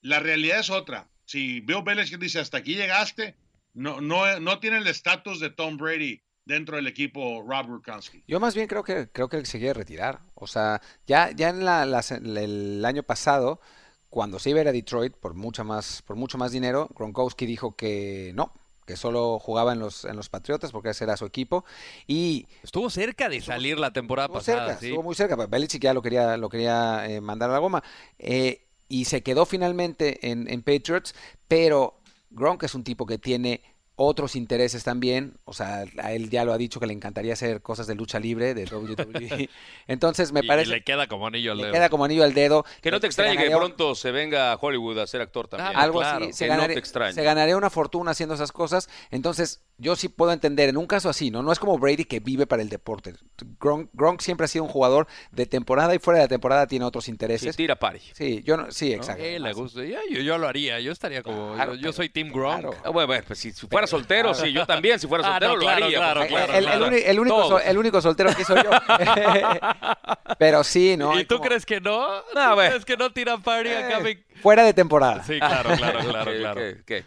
[0.00, 1.10] La realidad es otra.
[1.26, 3.36] Si Bill Belichick dice hasta aquí llegaste,
[3.74, 8.24] no, no, no tiene el estatus de Tom Brady dentro del equipo Rob Gronkowski.
[8.26, 10.20] Yo más bien creo que creo que se quiere retirar.
[10.34, 13.60] O sea, ya, ya en la, el año pasado,
[14.08, 17.46] cuando se iba a ir a Detroit por mucho más, por mucho más dinero, Gronkowski
[17.46, 18.52] dijo que no,
[18.84, 21.64] que solo jugaba en los, en los Patriotas porque ese era su equipo.
[22.06, 24.72] Y estuvo cerca de salir la temporada pasada.
[24.72, 27.84] Estuvo muy cerca, Belichick ya lo quería, lo quería eh, mandar a la goma.
[28.18, 31.14] Eh, y se quedó finalmente en, en Patriots,
[31.46, 31.99] pero
[32.30, 33.62] Gronk es un tipo que tiene
[34.02, 35.34] otros intereses también.
[35.44, 38.18] O sea, a él ya lo ha dicho que le encantaría hacer cosas de lucha
[38.18, 39.50] libre, de WWE.
[39.86, 40.70] Entonces me parece.
[40.70, 41.66] Y le queda como anillo al dedo.
[41.68, 42.64] Le queda como anillo al dedo.
[42.80, 45.76] Que no te extrañe que pronto se venga a Hollywood a ser actor también.
[45.76, 46.32] algo así.
[46.32, 46.82] Se ganaría,
[47.12, 48.88] se ganaría una fortuna haciendo esas cosas.
[49.10, 51.42] Entonces, yo sí puedo entender, en un caso así, ¿no?
[51.42, 53.14] No es como Brady que vive para el deporte.
[53.58, 57.06] Gronk, siempre ha sido un jugador de temporada y fuera de la temporada tiene otros
[57.08, 57.54] intereses.
[57.54, 58.00] Sí, tira pari.
[58.14, 59.22] Sí, yo no, sí, exacto.
[59.22, 59.82] le gusta.
[60.10, 62.74] Yo, lo haría, yo estaría como, yo, soy Team Gronk.
[62.82, 65.98] Ah, bueno, pues si fuera soltero, sí, yo también, si fuera ah, soltero lo haría.
[65.98, 68.70] Claro, claro, el, único, el, único, soltero que soy yo.
[70.38, 71.18] Pero sí, ¿no?
[71.18, 72.22] ¿Y tú crees que no?
[72.34, 73.98] no ¿Crees que no tiran party acá?
[74.08, 75.22] Eh, fuera de temporada.
[75.24, 76.60] Sí, claro, claro, claro, claro.
[76.86, 77.04] ¿Qué?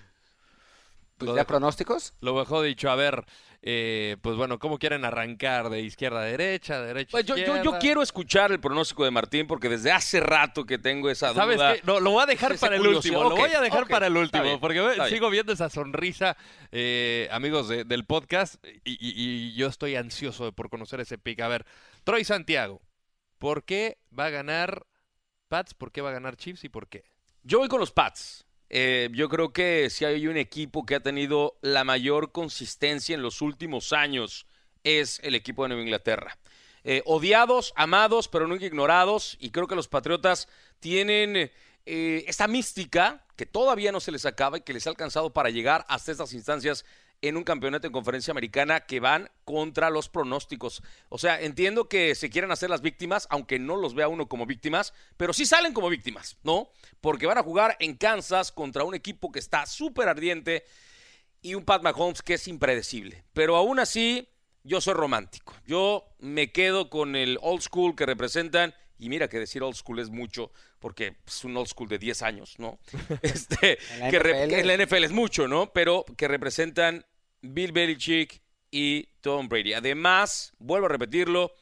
[1.26, 2.14] Pues ¿Ya pronósticos?
[2.22, 3.26] Lo mejor dicho, a ver,
[3.62, 5.70] eh, pues bueno, ¿cómo quieren arrancar?
[5.70, 9.12] ¿De izquierda a derecha, de derecha a pues yo, yo, quiero escuchar el pronóstico de
[9.12, 11.44] Martín porque desde hace rato que tengo esa duda.
[11.44, 11.82] ¿Sabes qué?
[11.86, 14.60] No, lo voy a dejar para el último, lo voy a dejar para el último,
[14.60, 16.36] porque sigo viendo esa sonrisa,
[16.72, 21.40] eh, amigos del podcast, y, yo estoy ansioso por conocer ese pick.
[21.40, 21.66] A ver,
[22.04, 22.82] Troy Santiago,
[23.38, 24.86] ¿por qué va a ganar
[25.48, 25.74] Pats?
[25.74, 27.06] ¿Por qué va a ganar Chiefs y por qué?
[27.44, 28.46] Yo voy con los Pats.
[28.76, 33.22] Eh, yo creo que si hay un equipo que ha tenido la mayor consistencia en
[33.22, 34.48] los últimos años
[34.84, 36.40] es el equipo de Nueva Inglaterra.
[36.84, 39.38] Eh, odiados, amados, pero nunca ignorados.
[39.40, 40.48] Y creo que los Patriotas
[40.80, 41.52] tienen
[41.86, 45.52] eh, esta mística que todavía no se les acaba y que les ha alcanzado para
[45.52, 46.84] llegar hasta estas instancias
[47.24, 50.84] en un campeonato en conferencia americana que van contra los pronósticos.
[51.08, 54.46] O sea, entiendo que se quieran hacer las víctimas, aunque no los vea uno como
[54.46, 56.70] víctimas, pero sí salen como víctimas, ¿no?
[57.00, 60.66] Porque van a jugar en Kansas contra un equipo que está súper ardiente
[61.42, 63.24] y un Pat Mahomes que es impredecible.
[63.32, 64.28] Pero aún así,
[64.64, 65.56] yo soy romántico.
[65.66, 68.76] Yo me quedo con el old school que representan.
[69.00, 72.22] Y mira que decir old school es mucho, porque es un old school de 10
[72.22, 72.80] años, ¿no?
[73.22, 73.78] Este,
[74.10, 75.72] que, que en la NFL es mucho, ¿no?
[75.72, 77.06] Pero que representan
[77.44, 78.42] Bill Belichick
[78.72, 79.74] y Tom Brady.
[79.74, 81.54] Además, vuelvo a repetirlo,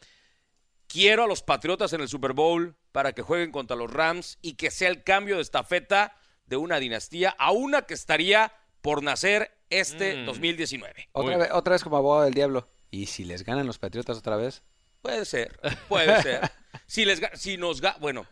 [0.87, 4.53] quiero a los Patriotas en el Super Bowl para que jueguen contra los Rams y
[4.53, 6.15] que sea el cambio de estafeta
[6.45, 10.93] de una dinastía a una que estaría por nacer este 2019.
[10.93, 11.09] Mm.
[11.11, 12.69] Otra vez, otra vez como abogado del diablo.
[12.89, 14.63] ¿Y si les ganan los Patriotas otra vez?
[15.01, 15.59] Puede ser,
[15.89, 16.51] puede ser.
[16.87, 18.25] Si, les, si nos bueno,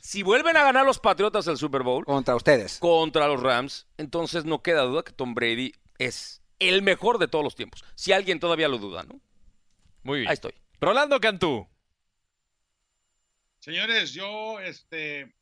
[0.00, 2.04] si vuelven a ganar los Patriotas el Super Bowl.
[2.04, 2.78] Contra ustedes.
[2.78, 7.44] Contra los Rams, entonces no queda duda que Tom Brady es el mejor de todos
[7.44, 7.84] los tiempos.
[7.94, 9.20] Si alguien todavía lo duda, ¿no?
[10.02, 10.28] Muy bien.
[10.28, 10.52] Ahí estoy.
[10.80, 11.66] Rolando Cantú.
[13.60, 15.34] Señores, yo este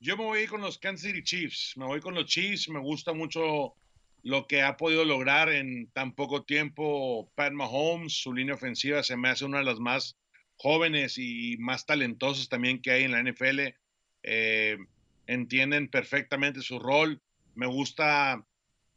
[0.00, 1.74] yo me voy con los Kansas City Chiefs.
[1.76, 2.68] Me voy con los Chiefs.
[2.68, 3.74] Me gusta mucho
[4.22, 8.12] lo que ha podido lograr en tan poco tiempo Pat Mahomes.
[8.12, 10.16] Su línea ofensiva se me hace una de las más
[10.56, 13.74] jóvenes y más talentosas también que hay en la NFL.
[14.22, 14.78] Eh,
[15.26, 17.20] entienden perfectamente su rol.
[17.54, 18.44] Me gusta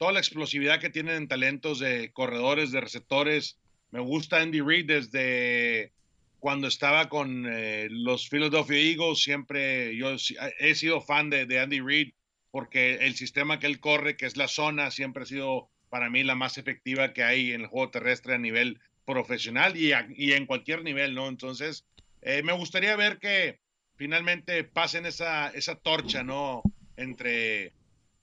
[0.02, 3.60] toda la explosividad que tienen en talentos de corredores, de receptores.
[3.92, 5.92] Me gusta Andy Reid desde
[6.40, 9.22] cuando estaba con eh, los Philadelphia Eagles.
[9.22, 10.16] Siempre yo
[10.58, 12.14] he sido fan de, Andy Reid
[12.50, 16.24] porque el sistema que él corre, que es la zona, siempre ha sido para mí
[16.24, 20.48] la más efectiva que hay en el juego terrestre a nivel profesional y, y en
[20.48, 21.28] cualquier nivel, ¿no?
[21.28, 21.86] Entonces,
[22.24, 23.60] eh, me gustaría ver que
[23.98, 26.64] finalmente pasen esa, esa torcha, ¿no?
[26.98, 27.76] Entre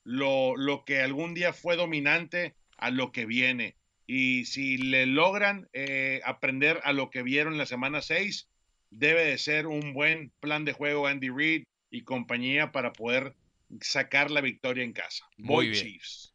[0.03, 3.75] lo, lo que algún día fue dominante a lo que viene.
[4.07, 8.49] Y si le logran eh, aprender a lo que vieron la semana 6,
[8.89, 13.35] debe de ser un buen plan de juego Andy Reid y compañía para poder
[13.81, 15.25] sacar la victoria en casa.
[15.37, 16.28] Muy Chiefs.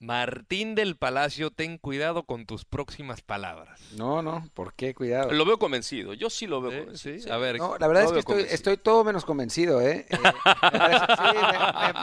[0.00, 3.80] Martín del Palacio, ten cuidado con tus próximas palabras.
[3.96, 5.32] No, no, ¿por qué cuidado?
[5.32, 7.32] Lo veo convencido, yo sí lo veo convencido.
[7.34, 10.06] A ver, no, la verdad es que estoy, todo menos convencido, ¿eh?
[10.08, 10.18] eh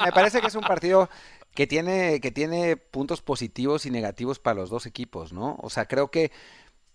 [0.04, 1.10] me, parece, que es un partido
[1.54, 5.58] que tiene, que tiene puntos positivos y negativos para los dos equipos, ¿no?
[5.62, 6.34] O sea, creo que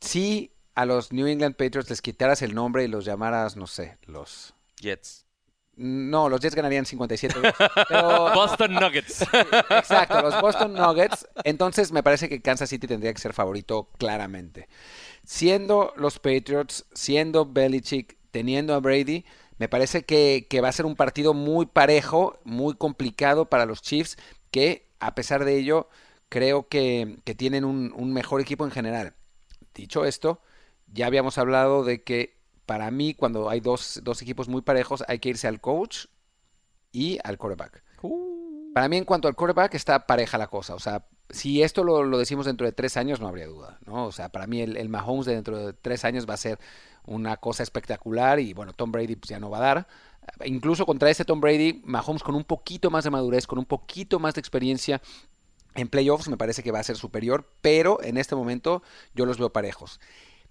[0.00, 3.96] si a los New England Patriots les quitaras el nombre y los llamaras, no sé,
[4.06, 5.24] los Jets.
[5.76, 7.40] No, los Jets ganarían 57
[8.34, 9.22] Boston Nuggets.
[9.70, 11.26] Exacto, los Boston Nuggets.
[11.44, 14.68] Entonces me parece que Kansas City tendría que ser favorito claramente.
[15.24, 19.24] Siendo los Patriots, siendo Belichick, teniendo a Brady,
[19.58, 24.16] Me parece que, va a ser un partido muy parejo, muy complicado para los Chiefs,
[24.50, 25.88] que a pesar de ello,
[26.28, 29.14] creo que, tienen un, un mejor equipo en general.
[29.74, 30.40] Dicho esto,
[30.92, 32.39] ya habíamos hablado de que
[32.70, 36.06] para mí, cuando hay dos, dos equipos muy parejos, hay que irse al coach
[36.92, 37.82] y al quarterback.
[38.00, 38.72] Uh.
[38.72, 40.76] Para mí, en cuanto al quarterback, está pareja la cosa.
[40.76, 44.06] O sea, si esto lo, decimos dentro de tres años, no habría duda, ¿no?
[44.06, 46.60] O sea, para mí el, el, Mahomes de dentro de tres años va a ser
[47.06, 49.88] una cosa espectacular y bueno, Tom Brady pues, ya no va a dar.
[50.44, 54.20] Incluso contra ese Tom Brady, Mahomes con un poquito más de madurez, con un poquito
[54.20, 55.02] más de experiencia
[55.74, 59.38] en playoffs, me parece que va a ser superior, pero en este momento yo los
[59.38, 59.98] veo parejos.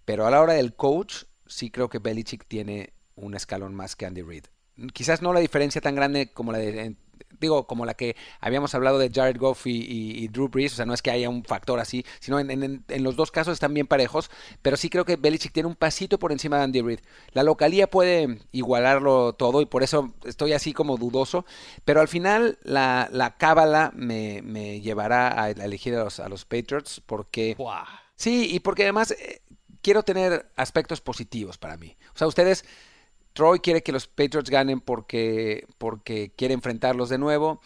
[0.04, 4.06] Pero a la hora del coach, sí creo que Belichick tiene un escalón más que
[4.06, 4.46] Andy Reid.
[4.94, 6.96] Quizás no la diferencia tan grande como la de
[7.40, 10.94] digo, como la que habíamos hablado de Jared Goff y, Drew Brees, o sea, no
[10.94, 14.30] es que haya un factor así, sino en, los dos casos están bien parejos,
[14.62, 17.00] pero sí creo que Belichick tiene un pasito por encima de Andy Reid.
[17.32, 21.46] La localía puede igualarlo todo y por eso estoy así como dudoso,
[21.86, 27.02] pero al final la, la cábala me, llevará a elegir a los, a los Patriots
[27.06, 27.56] porque...
[28.16, 29.42] Sí, y porque además eh,
[29.82, 31.98] quiero tener aspectos positivos para mí.
[32.14, 32.66] O sea, ustedes
[33.34, 37.62] Troy quiere que los Patriots ganen porque, porque quiere enfrentarlos de nuevo.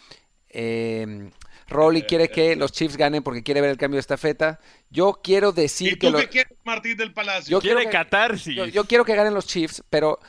[0.48, 1.30] Eh,
[1.68, 4.60] Rolly eh, quiere que eh, los Chiefs ganen porque quiere ver el cambio de estafeta.
[4.90, 6.22] Yo quiero decir ¿Y tú que.
[6.22, 7.50] qué quieres, Martín del Palacio?
[7.50, 8.72] Yo quiere catarsis.
[8.72, 10.20] yo, quiero que ganen los Chiefs, pero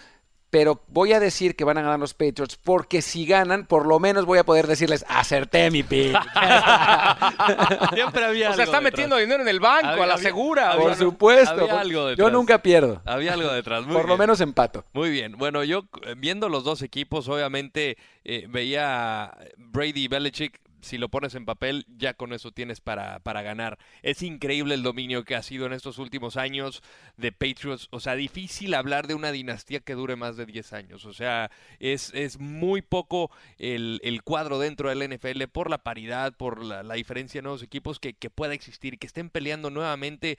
[0.49, 3.99] pero voy a decir que van a ganar los Patriots porque si ganan, por lo
[3.99, 6.15] menos voy a poder decirles, acerté mi pick.
[7.93, 10.77] Siempre había O sea, está metiendo dinero en el banco, a la segura.
[10.77, 11.67] Por supuesto.
[12.15, 13.01] Yo nunca pierdo.
[13.05, 13.85] Había algo detrás.
[13.85, 14.85] por lo menos empato.
[14.93, 15.37] Muy bien.
[15.37, 21.09] Bueno, yo eh, viendo los dos equipos, obviamente eh, veía Brady y Belichick si lo
[21.09, 23.77] pones en papel, ya con eso tienes para, para ganar.
[24.03, 26.83] Es increíble el dominio que ha sido en estos últimos años
[27.17, 27.87] de Patriots.
[27.91, 31.05] O sea, difícil hablar de una dinastía que dure más de 10 años.
[31.05, 36.63] O sea, es, es muy poco el, cuadro dentro del NFL por la paridad, por
[36.63, 40.37] la, diferencia de nuevos equipos que, que pueda existir, que estén peleando nuevamente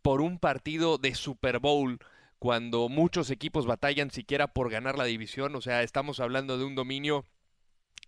[0.00, 1.98] por un partido de Super Bowl
[2.38, 5.54] cuando muchos equipos batallan siquiera por ganar la división.
[5.54, 7.26] O sea, estamos hablando de un dominio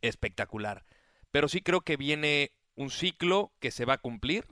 [0.02, 0.84] espectacular
[1.34, 4.46] pero sí creo que viene un ciclo que se va a cumplir,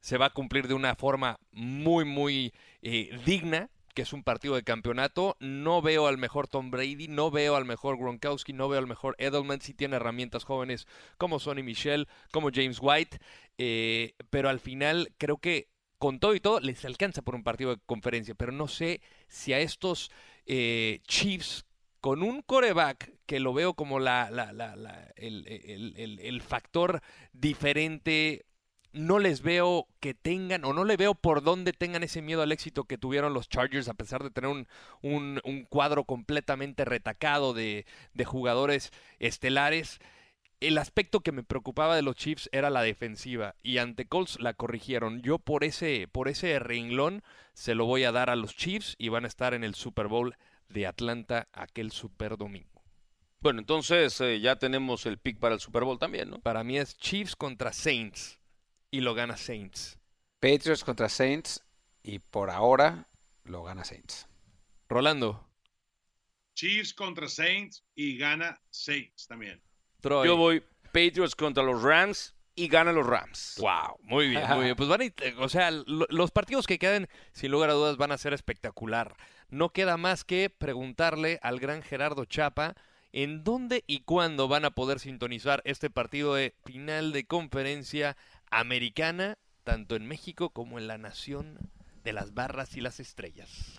[0.00, 4.54] se va a cumplir de una forma muy, muy eh, digna, que es un partido
[4.54, 5.36] de campeonato.
[5.40, 9.14] No veo al mejor Tom Brady, no veo al mejor Gronkowski, no veo al mejor
[9.18, 10.86] Edelman, si tiene herramientas jóvenes
[11.18, 13.18] como Sonny Michel, como James White,
[13.58, 15.68] eh, pero al final creo que
[15.98, 19.52] con todo y todo les alcanza por un partido de conferencia, pero no sé si
[19.52, 20.10] a estos
[20.46, 21.66] eh, Chiefs
[22.02, 24.28] con un coreback que lo veo como la,
[25.14, 27.00] el, factor
[27.32, 28.44] diferente,
[28.92, 32.50] no les veo que tengan, o no le veo por dónde tengan ese miedo al
[32.50, 34.66] éxito que tuvieron los Chargers, a pesar de tener un,
[35.44, 38.90] un, cuadro completamente retacado de, de jugadores
[39.20, 40.00] estelares.
[40.58, 44.54] El aspecto que me preocupaba de los Chiefs era la defensiva y ante Colts la
[44.54, 45.22] corrigieron.
[45.22, 47.22] Yo por ese, por ese renglón
[47.54, 50.08] se lo voy a dar a los Chiefs y van a estar en el Super
[50.08, 50.34] Bowl
[50.72, 52.82] de Atlanta aquel Super Domingo.
[53.40, 56.40] Bueno, entonces eh, ya tenemos el pick para el Super Bowl también, ¿no?
[56.40, 58.38] Para mí es Chiefs contra Saints
[58.90, 59.98] y lo gana Saints.
[60.38, 61.64] Patriots contra Saints
[62.02, 63.08] y por ahora
[63.44, 64.28] lo gana Saints.
[64.88, 65.48] Rolando.
[66.54, 69.60] Chiefs contra Saints y gana Saints también.
[70.02, 70.62] Yo voy
[70.92, 73.56] Patriots contra los Rams y gana los Rams.
[73.58, 74.76] Wow, muy bien, muy bien.
[74.76, 78.18] Pues van a, o sea, los partidos que queden, sin lugar a dudas, van a
[78.18, 79.16] ser espectacular
[79.52, 82.74] no queda más que preguntarle al gran Gerardo Chapa
[83.12, 88.16] en dónde y cuándo van a poder sintonizar este partido de final de conferencia
[88.50, 91.58] americana, tanto en México como en la nación
[92.02, 93.78] de las barras y las estrellas.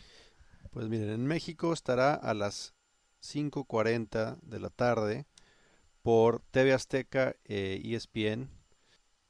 [0.69, 2.76] Pues miren, en México estará a las
[3.24, 5.26] 5.40 de la tarde
[6.03, 8.49] por TV Azteca e ESPN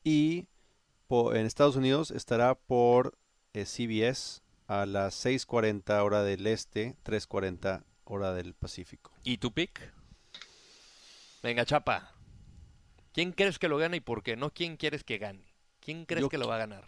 [0.04, 0.50] y
[1.10, 3.18] en Estados Unidos estará por
[3.54, 4.43] eh, CBS
[4.74, 9.12] a las 6.40 hora del este, 3.40 hora del Pacífico.
[9.24, 9.94] ¿Y tu pick?
[11.44, 12.12] Venga, Chapa.
[13.12, 14.36] ¿Quién crees que lo gane y por qué?
[14.36, 15.54] No quién quieres que gane.
[15.80, 16.88] ¿Quién crees que lo va a ganar?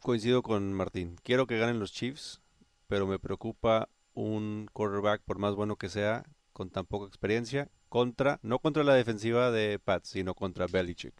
[0.00, 1.16] Coincido con Martín.
[1.24, 2.40] Quiero que ganen los Chiefs,
[2.86, 8.38] pero me preocupa un quarterback, por más bueno que sea, con tan poca experiencia, contra,
[8.42, 11.14] no contra la defensiva de Pats, sino contra Belichick.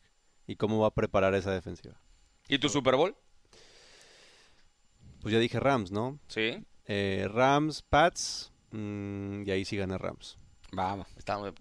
[0.46, 2.00] ¿Y cómo va a preparar esa defensiva?
[2.48, 3.16] ¿Y tu Super Bowl?
[5.22, 6.18] Pues ya dije Rams, ¿no?
[6.26, 6.64] Sí.
[6.86, 10.36] Eh, Rams, Pats, mm, y ahí sí gana Rams.
[10.72, 11.06] Vamos.
[11.16, 11.52] Estamos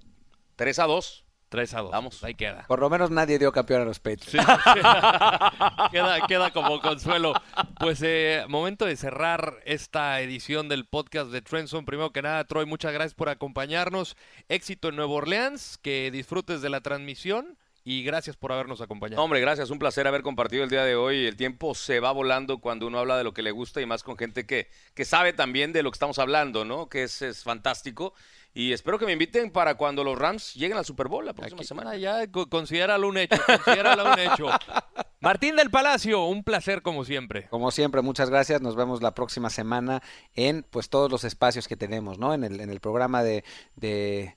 [0.56, 1.26] 3 a 2.
[1.50, 1.92] 3 a 2.
[1.92, 2.24] Vamos.
[2.24, 2.66] Ahí queda.
[2.68, 4.32] Por lo menos nadie dio campeón a los Patriots.
[5.92, 7.34] queda, queda como consuelo.
[7.80, 11.86] Pues eh, momento de cerrar esta edición del podcast de Trendson.
[11.86, 14.16] Primero que nada, Troy, muchas gracias por acompañarnos.
[14.48, 19.24] Éxito en Nueva Orleans, que disfrutes de la transmisión y gracias por habernos acompañado.
[19.24, 21.26] Hombre, gracias, un placer haber compartido el día de hoy.
[21.26, 24.04] El tiempo se va volando cuando uno habla de lo que le gusta y más
[24.04, 26.88] con gente que, que sabe también de lo que estamos hablando, ¿no?
[26.88, 28.14] Que es, es fantástico.
[28.54, 31.64] Y espero que me inviten para cuando los Rams lleguen al Super Bowl la próxima
[31.64, 31.96] semana.
[31.96, 34.48] Ya, considéralo un hecho, considéralo un hecho.
[35.22, 37.48] Martín del Palacio, un placer como siempre.
[37.50, 38.62] Como siempre, muchas gracias.
[38.62, 40.04] Nos vemos la próxima semana
[40.36, 42.34] en pues todos los espacios que tenemos, ¿no?
[42.34, 44.36] En el, en el programa de, de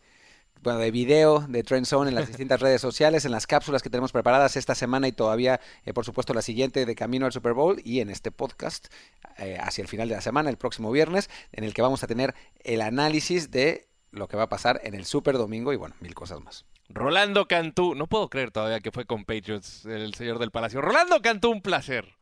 [0.64, 3.90] bueno, de video de Trend Zone en las distintas redes sociales, en las cápsulas que
[3.90, 7.52] tenemos preparadas esta semana y todavía, eh, por supuesto, la siguiente de camino al Super
[7.52, 8.92] Bowl y en este podcast
[9.38, 12.06] eh, hacia el final de la semana, el próximo viernes, en el que vamos a
[12.06, 12.34] tener
[12.64, 16.14] el análisis de lo que va a pasar en el Super Domingo y bueno, mil
[16.14, 16.64] cosas más.
[16.88, 20.80] Rolando Cantú, no puedo creer todavía que fue con Patriots el señor del Palacio.
[20.80, 22.14] Rolando Cantú, un placer.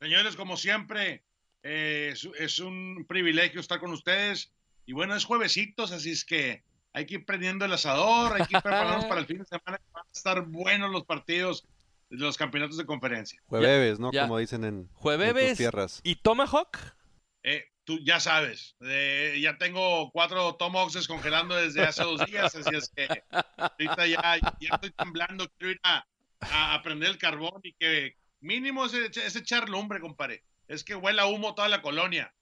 [0.00, 1.24] Señores, como siempre,
[1.62, 4.52] eh, es, un privilegio estar con ustedes.
[4.86, 6.62] Y bueno, es juevesitos, así es que
[6.92, 9.78] hay que ir prendiendo el asador, hay que ir prepararnos para el fin de semana,
[9.78, 11.66] que van a estar buenos los partidos
[12.10, 13.40] de los campeonatos de conferencia.
[13.46, 14.10] Jueves, ¿no?
[14.10, 16.00] Como dicen en, Jueves tierras.
[16.02, 16.76] ¿Y Tomahawk?
[17.42, 22.90] Eh, tú ya sabes, ya tengo cuatro tomahawks congelando desde hace dos días, así es
[22.90, 23.22] que
[23.56, 26.04] ahorita ya, estoy temblando, quiero ir a,
[26.40, 30.44] a, prender el carbón y que mínimo es, es echar lumbre, compadre.
[30.68, 32.32] Es que huela humo toda la colonia.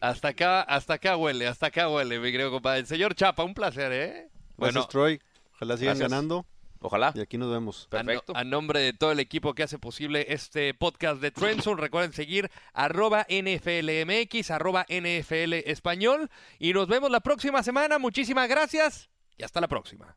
[0.00, 2.80] Hasta acá, hasta acá huele, hasta acá huele, mi querido compadre.
[2.80, 4.28] El señor Chapa, un placer, ¿eh?
[4.56, 5.20] Bueno, Troy.
[5.56, 6.46] Ojalá sigan ganando.
[6.80, 7.12] Ojalá.
[7.14, 7.88] Y aquí nos vemos.
[7.90, 8.34] Perfecto.
[8.36, 12.50] A, nombre de todo el equipo que hace posible este podcast de Trendzone, recuerden seguir
[12.74, 16.30] arroba NFLMX, arroba NFL Español.
[16.58, 17.98] Y nos vemos la próxima semana.
[17.98, 19.08] Muchísimas gracias
[19.38, 20.14] y hasta la próxima.